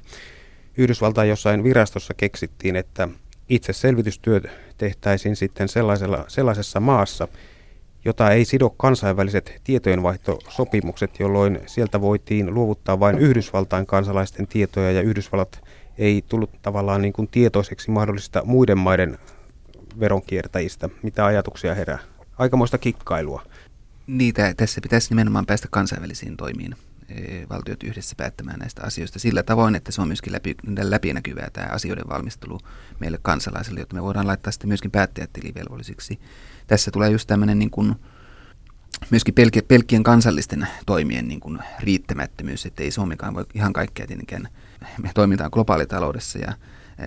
Yhdysvaltain 0.77 1.29
jossain 1.29 1.63
virastossa 1.63 2.13
keksittiin, 2.13 2.75
että 2.75 3.07
itse 3.49 3.73
selvitystyöt 3.73 4.43
tehtäisiin 4.77 5.35
sitten 5.35 5.69
sellaisella, 5.69 6.25
sellaisessa 6.27 6.79
maassa, 6.79 7.27
jota 8.05 8.31
ei 8.31 8.45
sido 8.45 8.69
kansainväliset 8.69 9.61
tietojenvaihtosopimukset, 9.63 11.19
jolloin 11.19 11.59
sieltä 11.65 12.01
voitiin 12.01 12.53
luovuttaa 12.53 12.99
vain 12.99 13.19
Yhdysvaltain 13.19 13.85
kansalaisten 13.85 14.47
tietoja 14.47 14.91
ja 14.91 15.01
Yhdysvallat 15.01 15.63
ei 15.97 16.23
tullut 16.29 16.49
tavallaan 16.61 17.01
niin 17.01 17.13
kuin 17.13 17.27
tietoiseksi 17.27 17.91
mahdollisista 17.91 18.41
muiden 18.45 18.77
maiden 18.77 19.17
veronkiertäjistä. 19.99 20.89
Mitä 21.03 21.25
ajatuksia 21.25 21.75
herää? 21.75 21.99
Aikamoista 22.37 22.77
kikkailua. 22.77 23.43
Niitä 24.07 24.53
tässä 24.57 24.81
pitäisi 24.81 25.09
nimenomaan 25.09 25.45
päästä 25.45 25.67
kansainvälisiin 25.71 26.37
toimiin. 26.37 26.75
Eh, 27.09 27.49
valtiot 27.49 27.83
yhdessä 27.83 28.15
päättämään 28.17 28.59
näistä 28.59 28.83
asioista 28.83 29.19
sillä 29.19 29.43
tavoin, 29.43 29.75
että 29.75 29.91
se 29.91 30.01
on 30.01 30.07
myöskin 30.07 30.33
läpi, 30.33 30.55
läpinäkyvää 30.81 31.49
tämä 31.53 31.67
asioiden 31.71 32.09
valmistelu 32.09 32.59
meille 32.99 33.19
kansalaisille, 33.21 33.79
jotta 33.79 33.95
me 33.95 34.03
voidaan 34.03 34.27
laittaa 34.27 34.51
sitten 34.51 34.67
myöskin 34.67 34.91
päättäjät 34.91 35.33
tilivelvollisiksi. 35.33 36.19
Tässä 36.67 36.91
tulee 36.91 37.09
just 37.09 37.27
tämmöinen 37.27 37.59
niin 37.59 37.71
kuin, 37.71 37.95
myöskin 39.09 39.33
pelk- 39.33 39.65
pelkkien 39.67 40.03
kansallisten 40.03 40.67
toimien 40.85 41.27
niin 41.27 41.39
kuin 41.39 41.59
riittämättömyys, 41.79 42.65
että 42.65 42.83
ei 42.83 42.91
Suomikaan 42.91 43.35
voi 43.35 43.45
ihan 43.53 43.73
kaikkea 43.73 44.07
tietenkään. 44.07 44.47
Me 45.01 45.11
toimitaan 45.13 45.49
globaalitaloudessa 45.53 46.39
ja 46.39 46.53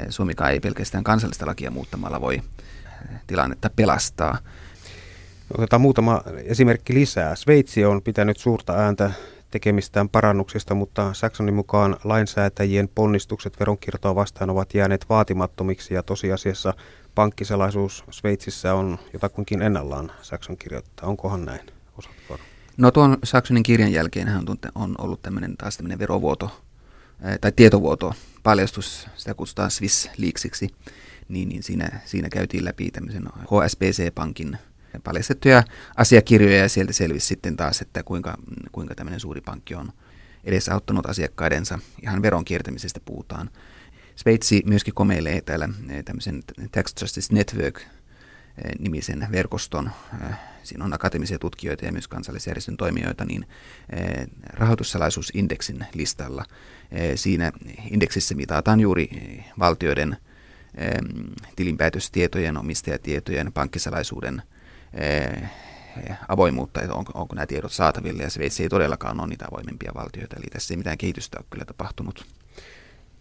Suomikaan 0.08 0.50
ei 0.50 0.60
pelkästään 0.60 1.04
kansallista 1.04 1.46
lakia 1.46 1.70
muuttamalla 1.70 2.20
voi 2.20 2.34
eh, 2.34 3.20
tilannetta 3.26 3.70
pelastaa. 3.76 4.38
Otetaan 5.58 5.80
muutama 5.80 6.22
esimerkki 6.44 6.94
lisää. 6.94 7.36
Sveitsi 7.36 7.84
on 7.84 8.02
pitänyt 8.02 8.36
suurta 8.36 8.72
ääntä 8.72 9.10
tekemistään 9.50 10.08
parannuksista, 10.08 10.74
mutta 10.74 11.14
Saxonin 11.14 11.54
mukaan 11.54 11.96
lainsäätäjien 12.04 12.88
ponnistukset 12.94 13.60
veronkiertoa 13.60 14.14
vastaan 14.14 14.50
ovat 14.50 14.74
jääneet 14.74 15.06
vaatimattomiksi 15.08 15.94
ja 15.94 16.02
tosiasiassa 16.02 16.74
pankkisalaisuus 17.14 18.04
Sveitsissä 18.10 18.74
on 18.74 18.98
jotakuinkin 19.12 19.62
ennallaan, 19.62 20.12
Saxon 20.22 20.56
kirjoittaa. 20.56 21.08
Onkohan 21.08 21.44
näin? 21.44 21.60
Osaatko? 21.98 22.38
No 22.76 22.90
tuon 22.90 23.16
Saxonin 23.24 23.62
kirjan 23.62 23.92
jälkeen 23.92 24.28
hän 24.28 24.44
on 24.74 24.94
ollut 24.98 25.22
tämmöinen 25.22 25.56
taas 25.56 25.76
tämmöinen 25.76 25.98
verovuoto 25.98 26.62
tai 27.40 27.52
tietovuoto 27.52 28.14
paljastus, 28.48 29.06
sitä 29.16 29.34
kutsutaan 29.34 29.70
Swiss 29.70 30.10
Leaksiksi, 30.16 30.68
niin, 31.28 31.48
niin 31.48 31.62
siinä, 31.62 32.00
siinä 32.04 32.28
käytiin 32.28 32.64
läpi 32.64 32.90
tämmöisen 32.90 33.24
HSBC-pankin 33.26 34.58
paljastettuja 35.04 35.62
asiakirjoja 35.96 36.56
ja 36.58 36.68
sieltä 36.68 36.92
selvisi 36.92 37.26
sitten 37.26 37.56
taas, 37.56 37.80
että 37.80 38.02
kuinka, 38.02 38.38
kuinka 38.72 38.94
tämmöinen 38.94 39.20
suuri 39.20 39.40
pankki 39.40 39.74
on 39.74 39.92
edesauttanut 40.44 41.06
asiakkaidensa. 41.06 41.78
Ihan 42.02 42.22
veron 42.22 42.44
kiertämisestä 42.44 43.00
puhutaan. 43.04 43.50
Sveitsi 44.16 44.62
myöskin 44.66 44.94
komeilee 44.94 45.40
täällä 45.40 45.68
eh, 45.90 46.04
tämmöisen 46.04 46.42
Tax 46.72 46.94
Justice 47.00 47.34
Network 47.34 47.82
nimisen 48.78 49.28
verkoston, 49.32 49.90
eh, 50.22 50.36
siinä 50.62 50.84
on 50.84 50.94
akateemisia 50.94 51.38
tutkijoita 51.38 51.84
ja 51.84 51.92
myös 51.92 52.08
kansallisjärjestön 52.08 52.76
toimijoita, 52.76 53.24
niin 53.24 53.46
rahoitussalaisuusindeksin 54.52 55.86
listalla. 55.94 56.44
Siinä 57.14 57.52
indeksissä 57.90 58.34
mitataan 58.34 58.80
juuri 58.80 59.10
valtioiden 59.58 60.16
tilinpäätöstietojen, 61.56 62.56
omistajatietojen, 62.56 63.52
pankkisalaisuuden 63.52 64.42
avoimuutta, 66.28 66.82
että 66.82 66.94
onko, 66.94 67.12
onko 67.14 67.34
nämä 67.34 67.46
tiedot 67.46 67.72
saatavilla, 67.72 68.22
ja 68.22 68.30
Sveitsi 68.30 68.62
ei 68.62 68.68
todellakaan 68.68 69.20
ole 69.20 69.28
niitä 69.28 69.46
avoimempia 69.52 69.92
valtioita, 69.94 70.36
eli 70.36 70.46
tässä 70.52 70.74
ei 70.74 70.78
mitään 70.78 70.98
kehitystä 70.98 71.38
ole 71.38 71.46
kyllä 71.50 71.64
tapahtunut. 71.64 72.26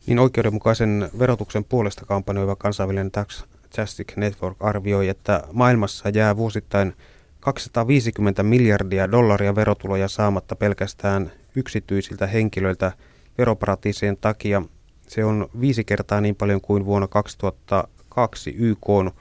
Niin 0.07 0.19
oikeudenmukaisen 0.19 1.09
verotuksen 1.19 1.63
puolesta 1.63 2.05
kampanjoiva 2.05 2.55
kansainvälinen 2.55 3.11
Tax 3.11 3.43
Justice 3.77 4.13
Network 4.15 4.57
arvioi, 4.59 5.09
että 5.09 5.43
maailmassa 5.53 6.09
jää 6.09 6.37
vuosittain 6.37 6.93
250 7.39 8.43
miljardia 8.43 9.11
dollaria 9.11 9.55
verotuloja 9.55 10.07
saamatta 10.07 10.55
pelkästään 10.55 11.31
yksityisiltä 11.55 12.27
henkilöiltä 12.27 12.91
veroparatiisien 13.37 14.17
takia. 14.17 14.61
Se 15.07 15.25
on 15.25 15.49
viisi 15.61 15.83
kertaa 15.83 16.21
niin 16.21 16.35
paljon 16.35 16.61
kuin 16.61 16.85
vuonna 16.85 17.07
2002 17.07 18.55
YK 18.57 18.89
on 18.89 19.11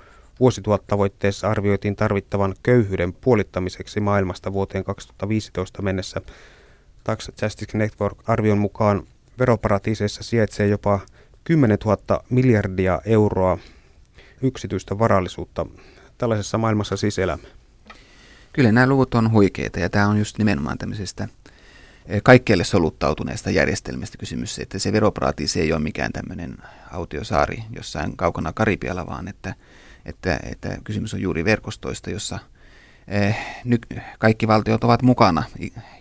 Vuosituhattavoitteessa 0.40 1.50
arvioitiin 1.50 1.96
tarvittavan 1.96 2.54
köyhyyden 2.62 3.12
puolittamiseksi 3.12 4.00
maailmasta 4.00 4.52
vuoteen 4.52 4.84
2015 4.84 5.82
mennessä. 5.82 6.20
Tax 7.04 7.28
Justice 7.42 7.78
Network 7.78 8.18
arvion 8.26 8.58
mukaan 8.58 9.02
veroparatiiseissa 9.38 10.22
sijaitsee 10.22 10.66
jopa 10.66 11.00
10 11.44 11.78
000 11.84 12.24
miljardia 12.30 13.00
euroa 13.04 13.58
yksityistä 14.42 14.98
varallisuutta. 14.98 15.66
Tällaisessa 16.18 16.58
maailmassa 16.58 16.96
siis 16.96 17.18
elämme. 17.18 17.48
Kyllä 18.52 18.72
nämä 18.72 18.86
luvut 18.86 19.14
on 19.14 19.30
huikeita 19.30 19.80
ja 19.80 19.90
tämä 19.90 20.08
on 20.08 20.18
just 20.18 20.38
nimenomaan 20.38 20.78
tämmöisestä 20.78 21.28
eh, 22.06 22.20
kaikkeelle 22.22 22.64
soluttautuneesta 22.64 23.50
järjestelmästä 23.50 24.18
kysymys, 24.18 24.58
että 24.58 24.78
se 24.78 24.92
veroparatiisi 24.92 25.60
ei 25.60 25.72
ole 25.72 25.80
mikään 25.80 26.12
tämmöinen 26.12 26.56
autiosaari 26.92 27.62
jossain 27.76 28.16
kaukana 28.16 28.52
Karibialla, 28.52 29.06
vaan 29.06 29.28
että, 29.28 29.54
että, 30.04 30.40
että 30.42 30.78
kysymys 30.84 31.14
on 31.14 31.20
juuri 31.20 31.44
verkostoista, 31.44 32.10
jossa 32.10 32.38
eh, 33.08 33.36
kaikki 34.18 34.48
valtiot 34.48 34.84
ovat 34.84 35.02
mukana, 35.02 35.44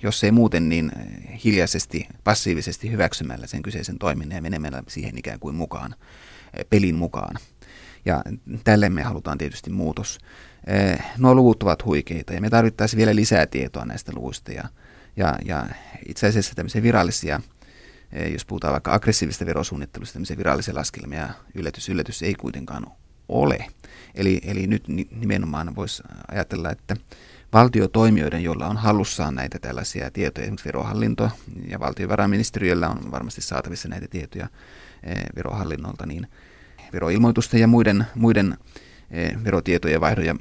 jos 0.04 0.24
ei 0.24 0.32
muuten, 0.32 0.70
niin 0.70 0.92
eh, 1.00 1.44
hiljaisesti, 1.44 2.08
passiivisesti 2.24 2.92
hyväksymällä 2.92 3.48
sen 3.48 3.62
kyseisen 3.62 3.98
toiminnan 4.00 4.36
ja 4.36 4.42
menemällä 4.42 4.84
siihen 4.88 5.18
ikään 5.18 5.40
kuin 5.40 5.56
mukaan, 5.56 5.96
pelin 6.70 6.96
mukaan. 6.96 7.36
Ja 8.06 8.24
tälle 8.64 8.90
me 8.90 9.04
halutaan 9.04 9.38
tietysti 9.38 9.70
muutos. 9.70 10.20
Eh, 10.68 11.00
nuo 11.18 11.36
luvut 11.36 11.64
ovat 11.64 11.86
huikeita 11.86 12.34
ja 12.34 12.42
me 12.42 12.50
tarvittaisiin 12.50 12.98
vielä 12.98 13.16
lisää 13.16 13.46
tietoa 13.46 13.86
näistä 13.86 14.12
luvuista 14.16 14.52
ja, 14.52 14.64
ja, 15.16 15.36
ja 15.46 15.68
itse 16.06 16.28
asiassa 16.28 16.56
tämmöisiä 16.56 16.84
virallisia, 16.84 17.42
eh, 18.12 18.32
jos 18.32 18.46
puhutaan 18.46 18.72
vaikka 18.72 18.94
aggressiivista 18.94 19.46
verosuunnittelusta, 19.46 20.14
tämmöisiä 20.14 20.38
virallisia 20.38 20.76
laskelmia, 20.76 21.30
yllätys, 21.56 21.90
yllätys 21.90 22.24
ei 22.24 22.34
kuitenkaan 22.34 22.86
ole. 23.30 23.66
Eli, 24.16 24.42
eli 24.44 24.68
nyt 24.68 24.84
nimenomaan 25.12 25.76
voisi 25.76 26.04
ajatella, 26.32 26.72
että 26.72 26.96
valtiotoimijoiden, 27.54 28.44
joilla 28.44 28.68
on 28.68 28.78
hallussaan 28.78 29.36
näitä 29.36 29.60
tällaisia 29.60 30.12
tietoja, 30.12 30.44
esimerkiksi 30.44 30.66
verohallinto 30.66 31.30
ja 31.68 31.80
valtiovarainministeriöllä 31.80 32.90
on 32.90 33.12
varmasti 33.12 33.42
saatavissa 33.42 33.90
näitä 33.90 34.08
tietoja 34.08 34.48
eh, 35.04 35.24
verohallinnolta, 35.36 36.06
niin 36.06 36.28
veroilmoitusten 36.96 37.62
ja 37.62 37.68
muiden, 37.68 38.06
muiden 38.16 38.58
Eh, 39.12 39.44
verotietojen 39.44 40.02
vaihdon 40.02 40.26
ja 40.26 40.36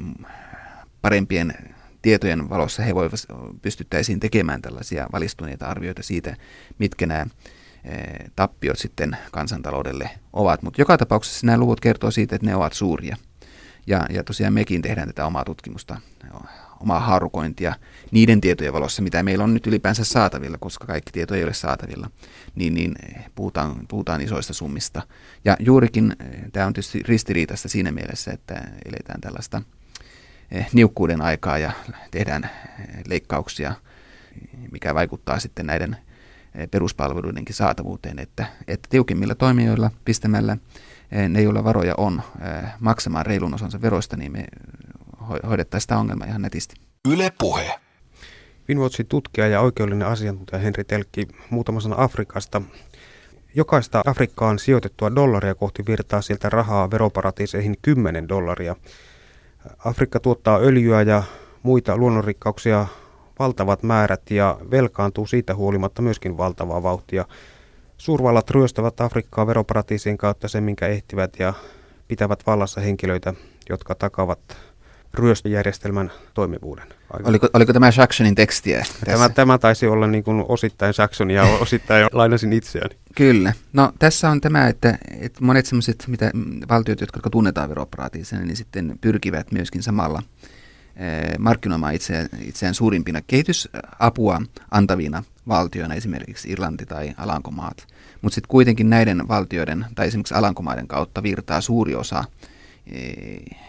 parempien 1.02 1.54
tietojen 2.02 2.50
valossa 2.50 2.82
he 2.82 2.94
voivat 2.94 3.20
pystyttäisiin 3.62 4.20
tekemään 4.20 4.62
tällaisia 4.62 5.06
valistuneita 5.12 5.66
arvioita 5.66 6.02
siitä, 6.02 6.36
mitkä 6.78 7.06
nämä 7.06 7.26
eh, 7.84 8.30
tappiot 8.36 8.78
sitten 8.78 9.16
kansantaloudelle 9.32 10.10
ovat. 10.32 10.62
Mutta 10.62 10.80
joka 10.80 10.98
tapauksessa 10.98 11.46
nämä 11.46 11.58
luvut 11.58 11.80
kertoo 11.80 12.10
siitä, 12.10 12.36
että 12.36 12.46
ne 12.46 12.56
ovat 12.56 12.72
suuria. 12.72 13.16
Ja, 13.86 14.06
ja 14.10 14.24
tosiaan 14.24 14.54
mekin 14.54 14.82
tehdään 14.82 15.08
tätä 15.08 15.26
omaa 15.26 15.44
tutkimusta, 15.44 16.00
omaa 16.80 17.00
haarukointia 17.00 17.74
niiden 18.10 18.40
tietojen 18.40 18.72
valossa, 18.72 19.02
mitä 19.02 19.22
meillä 19.22 19.44
on 19.44 19.54
nyt 19.54 19.66
ylipäänsä 19.66 20.04
saatavilla, 20.04 20.58
koska 20.60 20.86
kaikki 20.86 21.12
tieto 21.12 21.34
ei 21.34 21.44
ole 21.44 21.54
saatavilla, 21.54 22.10
niin, 22.54 22.74
niin 22.74 22.94
puhutaan, 23.34 23.86
puhutaan 23.88 24.20
isoista 24.20 24.52
summista. 24.52 25.02
Ja 25.44 25.56
juurikin 25.60 26.16
eh, 26.20 26.50
tämä 26.52 26.66
on 26.66 26.72
tietysti 26.72 27.02
ristiriitaista 27.02 27.68
siinä 27.68 27.92
mielessä, 27.92 28.32
että 28.32 28.54
eletään 28.84 29.20
tällaista 29.20 29.62
eh, 30.50 30.68
niukkuuden 30.72 31.20
aikaa 31.20 31.58
ja 31.58 31.72
tehdään 32.10 32.44
eh, 32.44 33.02
leikkauksia, 33.06 33.74
mikä 34.72 34.94
vaikuttaa 34.94 35.40
sitten 35.40 35.66
näiden 35.66 35.96
peruspalveluidenkin 36.70 37.54
saatavuuteen, 37.54 38.18
että, 38.18 38.46
että 38.68 38.88
tiukimmilla 38.90 39.34
toimijoilla 39.34 39.90
pistämällä 40.04 40.56
ne, 41.28 41.42
joilla 41.42 41.64
varoja 41.64 41.94
on 41.96 42.22
maksamaan 42.80 43.26
reilun 43.26 43.54
osansa 43.54 43.82
veroista, 43.82 44.16
niin 44.16 44.32
me 44.32 44.44
hoidettaisiin 45.48 45.82
sitä 45.84 45.98
ongelmaa 45.98 46.28
ihan 46.28 46.42
netisti. 46.42 46.76
Yle 47.08 47.32
Puhe. 47.38 47.70
Finwatchin 48.66 49.06
tutkija 49.06 49.46
ja 49.46 49.60
oikeudellinen 49.60 50.08
asiantuntija 50.08 50.58
Henri 50.58 50.84
Telkki 50.84 51.28
muutama 51.50 51.80
sana 51.80 51.94
Afrikasta. 51.98 52.62
Jokaista 53.54 54.02
Afrikkaan 54.06 54.58
sijoitettua 54.58 55.14
dollaria 55.14 55.54
kohti 55.54 55.86
virtaa 55.86 56.22
sieltä 56.22 56.48
rahaa 56.48 56.90
veroparatiiseihin 56.90 57.76
10 57.82 58.28
dollaria. 58.28 58.76
Afrikka 59.84 60.20
tuottaa 60.20 60.58
öljyä 60.58 61.02
ja 61.02 61.22
muita 61.62 61.96
luonnonrikkauksia 61.96 62.86
valtavat 63.38 63.82
määrät 63.82 64.30
ja 64.30 64.58
velkaantuu 64.70 65.26
siitä 65.26 65.54
huolimatta 65.54 66.02
myöskin 66.02 66.38
valtavaa 66.38 66.82
vauhtia. 66.82 67.24
Suurvallat 67.98 68.50
ryöstävät 68.50 69.00
Afrikkaa 69.00 69.46
veroparatiisien 69.46 70.18
kautta 70.18 70.48
sen, 70.48 70.64
minkä 70.64 70.86
ehtivät 70.86 71.38
ja 71.38 71.54
pitävät 72.08 72.46
vallassa 72.46 72.80
henkilöitä, 72.80 73.34
jotka 73.68 73.94
takavat 73.94 74.56
ryöstöjärjestelmän 75.14 76.12
toimivuuden. 76.34 76.86
Oliko, 77.24 77.48
oliko 77.54 77.72
tämä 77.72 77.90
Jacksonin 77.96 78.34
tekstiä? 78.34 78.84
Tämä, 79.04 79.28
tämä 79.28 79.58
taisi 79.58 79.86
olla 79.86 80.06
niin 80.06 80.24
kuin 80.24 80.44
osittain 80.48 80.94
ja 81.34 81.42
osittain 81.60 82.06
lainasin 82.12 82.52
itseäni. 82.52 82.96
Kyllä. 83.14 83.52
No 83.72 83.92
tässä 83.98 84.30
on 84.30 84.40
tämä, 84.40 84.68
että, 84.68 84.98
että 85.20 85.44
monet 85.44 85.66
sellaiset 85.66 86.04
mitä 86.06 86.30
valtiot, 86.68 87.00
jotka 87.00 87.30
tunnetaan 87.30 87.68
veroparatiisina, 87.68 88.42
niin 88.42 88.56
sitten 88.56 88.98
pyrkivät 89.00 89.52
myöskin 89.52 89.82
samalla 89.82 90.22
eh, 90.96 91.38
markkinoimaan 91.38 91.94
itseään, 91.94 92.28
itseään 92.40 92.74
suurimpina 92.74 93.20
kehitysapua 93.26 94.42
antavina 94.70 95.22
valtioina, 95.48 95.94
esimerkiksi 95.94 96.50
Irlanti 96.50 96.86
tai 96.86 97.14
Alankomaat. 97.16 97.86
Mutta 98.22 98.34
sitten 98.34 98.48
kuitenkin 98.48 98.90
näiden 98.90 99.28
valtioiden 99.28 99.86
tai 99.94 100.06
esimerkiksi 100.06 100.34
Alankomaiden 100.34 100.88
kautta 100.88 101.22
virtaa 101.22 101.60
suuri 101.60 101.94
osa 101.94 102.24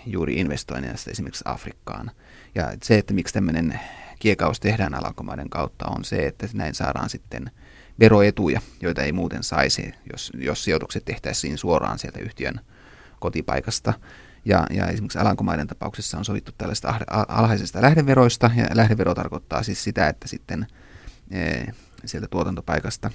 juuri 0.06 0.40
investoinnista 0.40 1.12
esimerkiksi 1.12 1.44
Afrikkaan. 1.48 2.12
Ja 2.56 2.74
se, 2.84 2.98
että 2.98 3.14
miksi 3.14 3.34
tämmöinen 3.34 3.80
kiekaus 4.20 4.60
tehdään 4.60 4.94
alankomaiden 4.94 5.50
kautta, 5.50 5.86
on 5.86 6.06
se, 6.06 6.28
että 6.28 6.48
näin 6.54 6.76
saadaan 6.76 7.10
sitten 7.10 7.52
veroetuja, 8.00 8.62
joita 8.82 9.04
ei 9.04 9.12
muuten 9.12 9.44
saisi, 9.44 9.94
jos, 10.12 10.32
jos 10.38 10.64
sijoitukset 10.64 11.06
tehtäisiin 11.06 11.58
suoraan 11.58 12.00
sieltä 12.00 12.20
yhtiön 12.20 12.60
kotipaikasta. 13.20 13.94
Ja, 14.46 14.66
ja 14.70 14.88
esimerkiksi 14.88 15.20
Alankomaiden 15.20 15.68
tapauksessa 15.68 16.18
on 16.18 16.26
sovittu 16.26 16.52
tällaista 16.58 16.94
alhaisesta 17.28 17.82
lähdeveroista, 17.82 18.52
ja 18.56 18.66
lähdevero 18.74 19.16
tarkoittaa 19.16 19.64
siis 19.64 19.84
sitä, 19.84 20.10
että 20.10 20.28
sitten 20.28 20.68
e, 21.32 21.64
sieltä 22.06 22.28
tuotantopaikasta, 22.28 23.12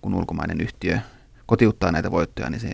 kun 0.00 0.14
ulkomainen 0.14 0.60
yhtiö 0.60 0.98
kotiuttaa 1.46 1.92
näitä 1.92 2.10
voittoja, 2.10 2.50
niin 2.50 2.60
se 2.60 2.70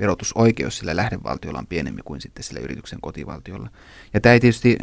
verotusoikeus 0.00 0.78
sillä 0.78 0.96
lähdevaltiolla 0.96 1.58
on 1.58 1.66
pienempi 1.66 2.02
kuin 2.04 2.20
sitten 2.20 2.44
sillä 2.44 2.60
yrityksen 2.60 2.98
kotivaltiolla. 3.00 3.70
Ja 4.14 4.20
tämä 4.20 4.32
ei 4.32 4.40
tietysti, 4.40 4.76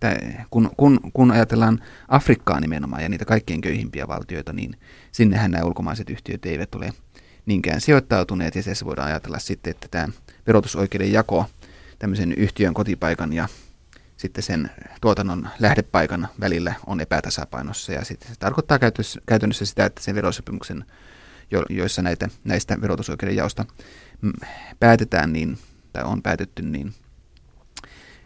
tämä, 0.00 0.14
kun, 0.50 0.70
kun, 0.76 1.00
kun 1.12 1.30
ajatellaan 1.30 1.82
Afrikkaa 2.08 2.60
nimenomaan 2.60 3.02
ja 3.02 3.08
niitä 3.08 3.24
kaikkein 3.24 3.60
köyhimpiä 3.60 4.08
valtioita, 4.08 4.52
niin 4.52 4.76
sinnehän 5.12 5.50
nämä 5.50 5.64
ulkomaiset 5.64 6.10
yhtiöt 6.10 6.46
eivät 6.46 6.74
ole 6.74 6.92
niinkään 7.46 7.80
sijoittautuneet. 7.80 8.54
Ja 8.54 8.62
tässä 8.62 8.84
voidaan 8.84 9.08
ajatella 9.08 9.38
sitten, 9.38 9.70
että 9.70 9.88
tämä 9.90 10.08
verotusoikeuden 10.46 11.12
jako 11.12 11.46
tämmöisen 11.98 12.32
yhtiön 12.32 12.74
kotipaikan 12.74 13.32
ja 13.32 13.48
sitten 14.16 14.42
sen 14.42 14.70
tuotannon 15.00 15.48
lähdepaikan 15.58 16.28
välillä 16.40 16.74
on 16.86 17.00
epätasapainossa. 17.00 17.92
Ja 17.92 18.04
sitten 18.04 18.28
se 18.28 18.34
tarkoittaa 18.38 18.78
käytännössä 19.26 19.64
sitä, 19.66 19.84
että 19.84 20.02
sen 20.02 20.14
verosopimuksen 20.14 20.84
joissa 21.70 22.02
näitä, 22.02 22.28
näistä 22.44 22.80
verotusoikeuden 22.80 23.36
jaosta 23.36 23.64
päätetään, 24.80 25.32
niin, 25.32 25.58
tai 25.92 26.04
on 26.04 26.22
päätetty, 26.22 26.62
niin 26.62 26.94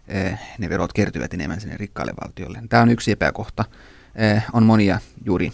eh, 0.09 0.39
ne 0.59 0.69
verot 0.69 0.93
kertyvät 0.93 1.35
enemmän 1.35 1.61
sinne 1.61 1.77
rikkaalle 1.77 2.13
valtiolle. 2.25 2.63
Tämä 2.69 2.83
on 2.83 2.89
yksi 2.89 3.13
epäkohta. 3.13 3.65
Eh, 4.15 4.45
on 4.53 4.63
monia 4.63 5.01
juuri 5.25 5.53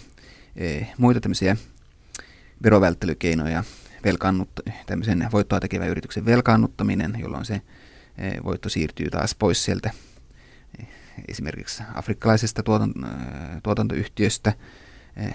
eh, 0.56 0.92
muita 0.98 1.20
tämmöisiä 1.20 1.56
verovälttelykeinoja, 2.62 3.64
velkaannut, 4.04 4.50
tämmöisen 4.86 5.28
voittoa 5.32 5.60
tekevän 5.60 5.88
yrityksen 5.88 6.24
velkaannuttaminen, 6.24 7.16
jolloin 7.20 7.44
se 7.44 7.62
voitto 8.44 8.68
siirtyy 8.68 9.10
taas 9.10 9.34
pois 9.34 9.64
sieltä 9.64 9.90
esimerkiksi 11.28 11.82
afrikkalaisesta 11.94 12.62
tuotantoyhtiöstä 13.62 14.52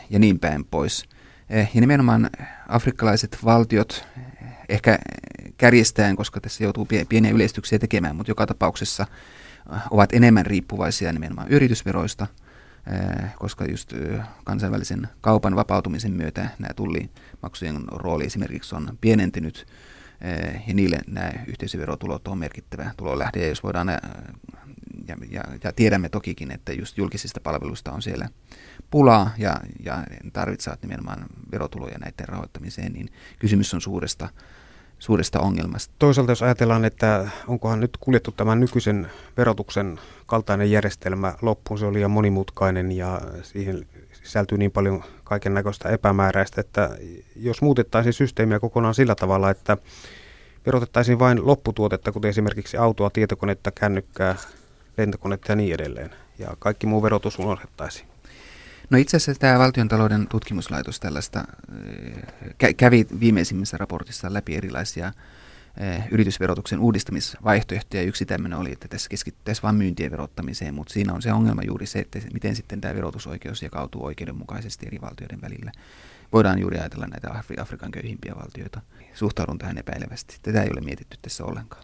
ja 0.10 0.20
niin 0.20 0.40
päin 0.40 0.66
pois. 0.66 1.06
Ja 1.50 1.82
nimenomaan 1.82 2.30
afrikkalaiset 2.68 3.38
valtiot 3.46 4.06
ehkä 4.70 5.00
kärjestäen, 5.58 6.16
koska 6.16 6.42
tässä 6.42 6.64
joutuu 6.64 6.88
pieniä 7.10 7.32
yleistyksiä 7.32 7.80
tekemään, 7.80 8.16
mutta 8.16 8.32
joka 8.32 8.48
tapauksessa 8.48 9.06
äh, 9.74 9.84
ovat 9.92 10.14
enemmän 10.14 10.46
riippuvaisia 10.46 11.14
nimenomaan 11.14 11.48
yritysveroista, 11.50 12.28
äh, 12.94 13.36
koska 13.36 13.66
just 13.66 13.94
äh, 13.94 14.28
kansainvälisen 14.44 15.08
kaupan 15.22 15.56
vapautumisen 15.56 16.14
myötä 16.14 16.50
nämä 16.60 16.74
tullimaksujen 16.76 17.84
rooli 17.92 18.26
esimerkiksi 18.26 18.76
on 18.76 18.98
pienentynyt, 19.02 19.68
ja 20.68 20.74
niille 20.74 21.00
nämä 21.08 21.32
yhteisöverotulot 21.48 22.28
on 22.28 22.38
merkittävä 22.38 22.92
tulolähde, 22.98 23.40
ja 23.40 23.48
jos 23.48 23.64
voidaan, 23.64 23.88
ja, 25.08 25.18
ja, 25.30 25.44
ja 25.64 25.74
tiedämme 25.74 26.10
tokikin, 26.10 26.52
että 26.52 26.74
just 26.74 26.98
julkisista 26.98 27.40
palveluista 27.40 27.92
on 27.92 28.02
siellä 28.02 28.30
pulaa, 28.92 29.32
ja, 29.38 29.62
ja 29.86 30.04
tarvitsevat 30.34 30.82
nimenomaan 30.82 31.26
verotuloja 31.52 31.98
näiden 31.98 32.28
rahoittamiseen, 32.28 32.94
niin 32.94 33.10
kysymys 33.40 33.74
on 33.74 33.82
suuresta 33.82 34.30
suuresta 35.00 35.40
ongelmasta. 35.40 35.94
Toisaalta 36.00 36.32
jos 36.32 36.44
ajatellaan, 36.44 36.86
että 36.86 37.30
onkohan 37.48 37.80
nyt 37.80 37.98
kuljettu 38.00 38.32
tämän 38.32 38.60
nykyisen 38.60 39.12
verotuksen 39.38 40.00
kaltainen 40.26 40.72
järjestelmä 40.72 41.34
loppuun, 41.42 41.80
se 41.80 41.86
oli 41.86 41.94
liian 41.94 42.12
monimutkainen 42.12 42.92
ja 42.92 43.22
siihen 43.42 43.88
sisältyy 44.24 44.58
niin 44.58 44.72
paljon 44.72 45.04
kaiken 45.24 45.54
näköistä 45.54 45.90
epämääräistä, 45.90 46.62
että 46.62 46.98
jos 47.36 47.62
muutettaisiin 47.62 48.14
systeemiä 48.14 48.60
kokonaan 48.60 48.96
sillä 48.96 49.16
tavalla, 49.16 49.50
että 49.50 49.78
verotettaisiin 50.66 51.20
vain 51.20 51.48
lopputuotetta, 51.48 52.12
kuten 52.12 52.30
esimerkiksi 52.30 52.78
autoa, 52.78 53.10
tietokonetta, 53.10 53.72
kännykkää, 53.72 54.36
lentokonetta 54.98 55.52
ja 55.52 55.56
niin 55.56 55.74
edelleen, 55.74 56.10
ja 56.40 56.48
kaikki 56.60 56.88
muu 56.88 57.04
verotus 57.04 57.40
unohdettaisiin. 57.40 58.08
No 58.90 58.98
itse 58.98 59.18
asiassa 59.18 59.40
tämä 59.40 59.60
valtiontalouden 59.60 60.28
tutkimuslaitos 60.28 61.00
tällaista 61.00 61.44
kävi 62.78 63.08
viimeisimmässä 63.20 63.78
raportissa 63.78 64.34
läpi 64.34 64.56
erilaisia 64.56 65.14
yritysverotuksen 66.12 66.80
uudistamisvaihtoehtoja. 66.80 68.04
Yksi 68.04 68.26
tämmöinen 68.26 68.60
oli, 68.60 68.72
että 68.72 68.88
tässä 68.88 69.10
keskityttäisiin 69.10 69.64
vain 69.64 69.76
myyntien 69.76 70.12
verottamiseen, 70.12 70.74
mutta 70.74 70.94
siinä 70.94 71.14
on 71.14 71.22
se 71.22 71.34
ongelma 71.34 71.62
juuri 71.64 71.86
se, 71.86 72.00
että 72.00 72.20
miten 72.34 72.56
sitten 72.56 72.82
tämä 72.82 72.96
verotusoikeus 72.96 73.62
jakautuu 73.62 74.06
oikeudenmukaisesti 74.06 74.88
eri 74.88 75.02
valtioiden 75.02 75.42
välillä. 75.42 75.72
Voidaan 76.34 76.60
juuri 76.60 76.80
ajatella 76.80 77.08
näitä 77.08 77.44
Afrikan 77.62 77.92
köyhimpiä 77.92 78.36
valtioita. 78.36 78.82
Suhtaudun 79.14 79.58
tähän 79.58 79.78
epäilevästi. 79.78 80.38
Tätä 80.42 80.64
ei 80.64 80.70
ole 80.74 80.82
mietitty 80.82 81.18
tässä 81.22 81.46
ollenkaan. 81.46 81.84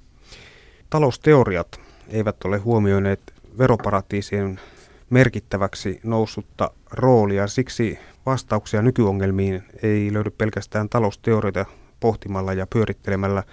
Talousteoriat 0.89 1.79
eivät 2.07 2.35
ole 2.43 2.57
huomioineet 2.57 3.33
veroparatiisien 3.57 4.59
merkittäväksi 5.13 5.99
noussutta 6.03 6.71
roolia. 6.91 7.47
Siksi 7.47 7.99
vastauksia 8.25 8.81
nykyongelmiin 8.81 9.63
ei 9.83 10.13
löydy 10.13 10.29
pelkästään 10.29 10.89
talousteorioita 10.89 11.65
pohtimalla 11.99 12.53
ja 12.53 12.67
pyörittelemällä, 12.67 13.43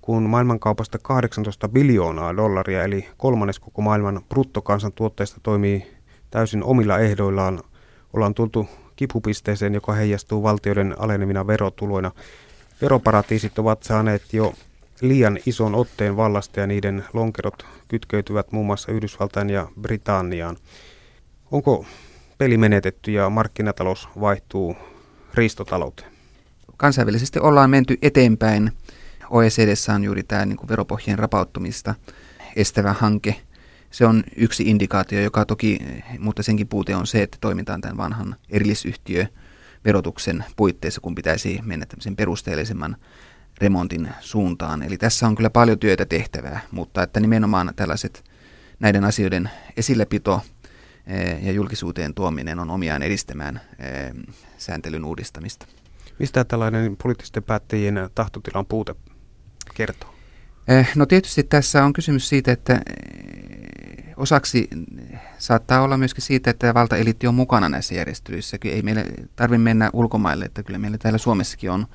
kun 0.00 0.22
maailmankaupasta 0.22 0.98
18 0.98 1.68
biljoonaa 1.68 2.36
dollaria, 2.36 2.84
eli 2.84 3.08
kolmannes 3.16 3.58
koko 3.58 3.82
maailman 3.82 4.20
bruttokansantuotteesta 4.28 5.40
toimii 5.42 5.86
täysin 6.30 6.64
omilla 6.64 6.98
ehdoillaan, 6.98 7.60
ollaan 8.12 8.34
tultu 8.34 8.68
kipupisteeseen, 8.96 9.74
joka 9.74 9.92
heijastuu 9.92 10.42
valtioiden 10.42 10.94
alenevina 10.98 11.46
verotuloina. 11.46 12.10
Veroparatiisit 12.82 13.58
ovat 13.58 13.82
saaneet 13.82 14.22
jo 14.32 14.54
liian 15.00 15.38
ison 15.46 15.74
otteen 15.74 16.16
vallasta 16.16 16.60
ja 16.60 16.66
niiden 16.66 17.04
lonkerot 17.12 17.66
kytkeytyvät 17.88 18.52
muun 18.52 18.66
muassa 18.66 18.92
Yhdysvaltain 18.92 19.50
ja 19.50 19.68
Britanniaan. 19.80 20.56
Onko 21.54 21.86
peli 22.38 22.56
menetetty 22.56 23.12
ja 23.12 23.30
markkinatalous 23.30 24.08
vaihtuu 24.20 24.76
riistotalouteen? 25.34 26.10
Kansainvälisesti 26.76 27.38
ollaan 27.38 27.70
menty 27.70 27.98
eteenpäin. 28.02 28.72
OECDssä 29.30 29.94
on 29.94 30.04
juuri 30.04 30.22
tämä 30.22 30.46
niin 30.46 30.68
veropohjien 30.68 31.18
rapauttumista 31.18 31.94
estävä 32.56 32.92
hanke. 32.92 33.36
Se 33.90 34.06
on 34.06 34.24
yksi 34.36 34.62
indikaatio, 34.62 35.20
joka 35.20 35.44
toki, 35.44 35.78
mutta 36.18 36.42
senkin 36.42 36.68
puute 36.68 36.96
on 36.96 37.06
se, 37.06 37.22
että 37.22 37.38
toimitaan 37.40 37.80
tämän 37.80 37.96
vanhan 37.96 38.36
erillisyhtiö 38.50 39.26
verotuksen 39.84 40.44
puitteissa, 40.56 41.00
kun 41.00 41.14
pitäisi 41.14 41.60
mennä 41.62 41.86
tämmöisen 41.86 42.16
perusteellisemman 42.16 42.96
remontin 43.58 44.08
suuntaan. 44.20 44.82
Eli 44.82 44.98
tässä 44.98 45.26
on 45.26 45.34
kyllä 45.34 45.50
paljon 45.50 45.78
työtä 45.78 46.04
tehtävää, 46.04 46.60
mutta 46.70 47.02
että 47.02 47.20
nimenomaan 47.20 47.72
tällaiset 47.76 48.24
näiden 48.80 49.04
asioiden 49.04 49.50
esilläpito 49.76 50.40
ja 51.42 51.52
julkisuuteen 51.52 52.14
tuominen 52.14 52.58
on 52.58 52.70
omiaan 52.70 53.02
edistämään 53.02 53.60
sääntelyn 54.58 55.04
uudistamista. 55.04 55.66
Mistä 56.18 56.44
tällainen 56.44 56.96
poliittisten 57.02 57.42
päättäjien 57.42 58.10
tahtotilan 58.14 58.66
puute 58.66 58.94
kertoo? 59.74 60.14
No 60.96 61.06
tietysti 61.06 61.42
tässä 61.42 61.84
on 61.84 61.92
kysymys 61.92 62.28
siitä, 62.28 62.52
että 62.52 62.80
osaksi 64.16 64.68
saattaa 65.38 65.82
olla 65.82 65.96
myöskin 65.96 66.22
siitä, 66.22 66.50
että 66.50 66.74
valtaeliitti 66.74 67.26
on 67.26 67.34
mukana 67.34 67.68
näissä 67.68 67.94
järjestelyissä. 67.94 68.58
Ei 68.64 68.82
meille 68.82 69.04
tarvitse 69.36 69.62
mennä 69.62 69.90
ulkomaille, 69.92 70.44
että 70.44 70.62
kyllä 70.62 70.78
meillä 70.78 70.98
täällä 70.98 71.18
Suomessakin 71.18 71.70
on 71.70 71.86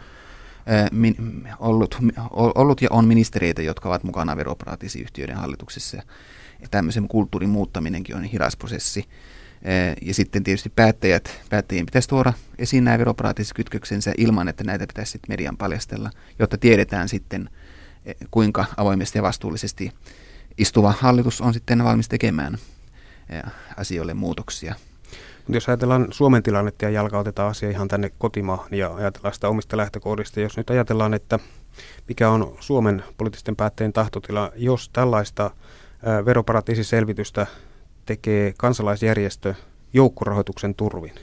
ollut, 1.59 1.97
ollut 2.31 2.81
ja 2.81 2.87
on 2.91 3.07
ministereitä, 3.07 3.61
jotka 3.61 3.89
ovat 3.89 4.03
mukana 4.03 4.37
veroparatiisiyhtiöiden 4.37 5.35
hallituksessa. 5.35 6.03
Ja 6.61 6.67
tämmöisen 6.71 7.07
kulttuurin 7.07 7.49
muuttaminenkin 7.49 8.15
on 8.15 8.23
hidas 8.23 8.57
prosessi. 8.57 9.05
Ja 10.01 10.13
sitten 10.13 10.43
tietysti 10.43 10.69
päättäjät, 10.69 11.41
päättäjien 11.49 11.85
pitäisi 11.85 12.09
tuoda 12.09 12.33
esiin 12.57 12.83
nämä 12.83 12.97
kytköksensä 13.55 14.13
ilman, 14.17 14.47
että 14.47 14.63
näitä 14.63 14.87
pitäisi 14.87 15.11
sitten 15.11 15.31
median 15.31 15.57
paljastella, 15.57 16.09
jotta 16.39 16.57
tiedetään 16.57 17.09
sitten, 17.09 17.49
kuinka 18.31 18.65
avoimesti 18.77 19.17
ja 19.17 19.23
vastuullisesti 19.23 19.91
istuva 20.57 20.93
hallitus 20.99 21.41
on 21.41 21.53
sitten 21.53 21.83
valmis 21.83 22.09
tekemään 22.09 22.57
asioille 23.77 24.13
muutoksia. 24.13 24.75
Jos 25.49 25.69
ajatellaan 25.69 26.07
Suomen 26.11 26.43
tilannetta 26.43 26.85
ja 26.85 26.91
jalkautetaan 26.91 27.51
asia 27.51 27.69
ihan 27.69 27.87
tänne 27.87 28.11
kotimaahan 28.17 28.73
ja 28.73 28.95
ajatellaan 28.95 29.33
sitä 29.33 29.49
omista 29.49 29.77
lähtökohdista, 29.77 30.39
jos 30.39 30.57
nyt 30.57 30.69
ajatellaan, 30.69 31.13
että 31.13 31.39
mikä 32.07 32.29
on 32.29 32.57
Suomen 32.59 33.03
poliittisten 33.17 33.55
päättäjien 33.55 33.93
tahtotila, 33.93 34.51
jos 34.55 34.89
tällaista 34.89 35.51
veroparatiisiselvitystä 36.25 37.47
tekee 38.05 38.53
kansalaisjärjestö 38.57 39.53
joukkorahoituksen 39.93 40.75
turvin? 40.75 41.13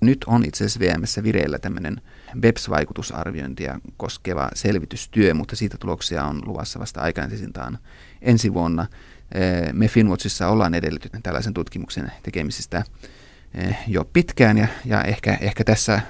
Nyt 0.00 0.24
on 0.26 0.44
itse 0.44 0.64
asiassa 0.64 0.80
VMssä 0.80 1.22
vireillä 1.22 1.58
tämmöinen 1.58 2.00
BEPS-vaikutusarviointia 2.40 3.80
koskeva 3.96 4.48
selvitystyö, 4.54 5.34
mutta 5.34 5.56
siitä 5.56 5.76
tuloksia 5.80 6.24
on 6.24 6.42
luvassa 6.46 6.78
vasta 6.78 7.00
aikaisintaan 7.00 7.78
ensi 8.22 8.54
vuonna. 8.54 8.86
Me 9.72 9.88
Finwatchissa 9.88 10.48
ollaan 10.48 10.74
edellytetty 10.74 11.18
tällaisen 11.22 11.54
tutkimuksen 11.54 12.12
tekemisestä 12.22 12.84
jo 13.86 14.04
pitkään 14.12 14.58
ja, 14.58 14.68
ja 14.84 15.02
ehkä, 15.02 15.38
ehkä 15.40 15.64
tässä 15.64 16.00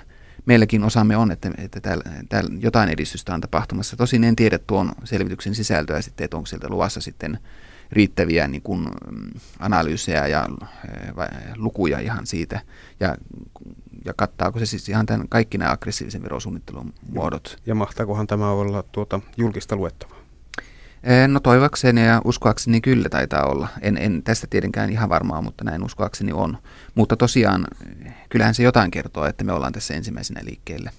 meilläkin 0.46 0.84
osamme 0.84 1.16
on, 1.16 1.30
että, 1.30 1.50
että 1.58 1.80
täällä, 1.80 2.04
täällä 2.28 2.50
jotain 2.60 2.88
edistystä 2.88 3.34
on 3.34 3.40
tapahtumassa. 3.40 3.96
Tosin 3.96 4.24
en 4.24 4.36
tiedä 4.36 4.58
tuon 4.58 4.92
selvityksen 5.04 5.54
sisältöä 5.54 6.02
sitten, 6.02 6.24
että 6.24 6.36
onko 6.36 6.46
sieltä 6.46 6.68
luvassa 6.68 7.00
sitten 7.00 7.38
riittäviä 7.92 8.48
niin 8.48 8.62
kuin, 8.62 8.80
mm, 8.80 9.30
analyysejä 9.58 10.26
ja 10.26 10.48
eh, 10.88 11.54
lukuja 11.56 11.98
ihan 11.98 12.26
siitä. 12.26 12.60
Ja, 13.00 13.16
ja 14.04 14.14
kattaako 14.16 14.58
se 14.58 14.66
siis 14.66 14.88
ihan 14.88 15.06
tämän 15.06 15.28
kaikki 15.28 15.58
nämä 15.58 15.72
aggressiivisen 15.72 16.22
verosuunnittelun 16.22 16.94
muodot. 17.08 17.58
Ja 17.66 17.74
mahtaakohan 17.74 18.26
tämä 18.26 18.50
olla 18.50 18.82
tuota 18.82 19.20
julkista 19.36 19.76
luettavaa? 19.76 20.16
No 21.28 21.40
toivakseni 21.40 22.06
ja 22.06 22.20
uskoakseni 22.24 22.80
kyllä 22.80 23.08
taitaa 23.08 23.46
olla. 23.46 23.68
En, 23.80 23.96
en 23.96 24.22
tästä 24.22 24.46
tietenkään 24.46 24.90
ihan 24.90 25.08
varmaa, 25.08 25.42
mutta 25.42 25.64
näin 25.64 25.84
uskoakseni 25.84 26.32
on. 26.32 26.58
Mutta 26.94 27.16
tosiaan 27.16 27.66
kyllähän 28.28 28.54
se 28.54 28.62
jotain 28.62 28.90
kertoo, 28.90 29.26
että 29.26 29.44
me 29.44 29.52
ollaan 29.52 29.72
tässä 29.72 29.94
ensimmäisenä 29.94 30.40
liikkeelle. 30.44 30.90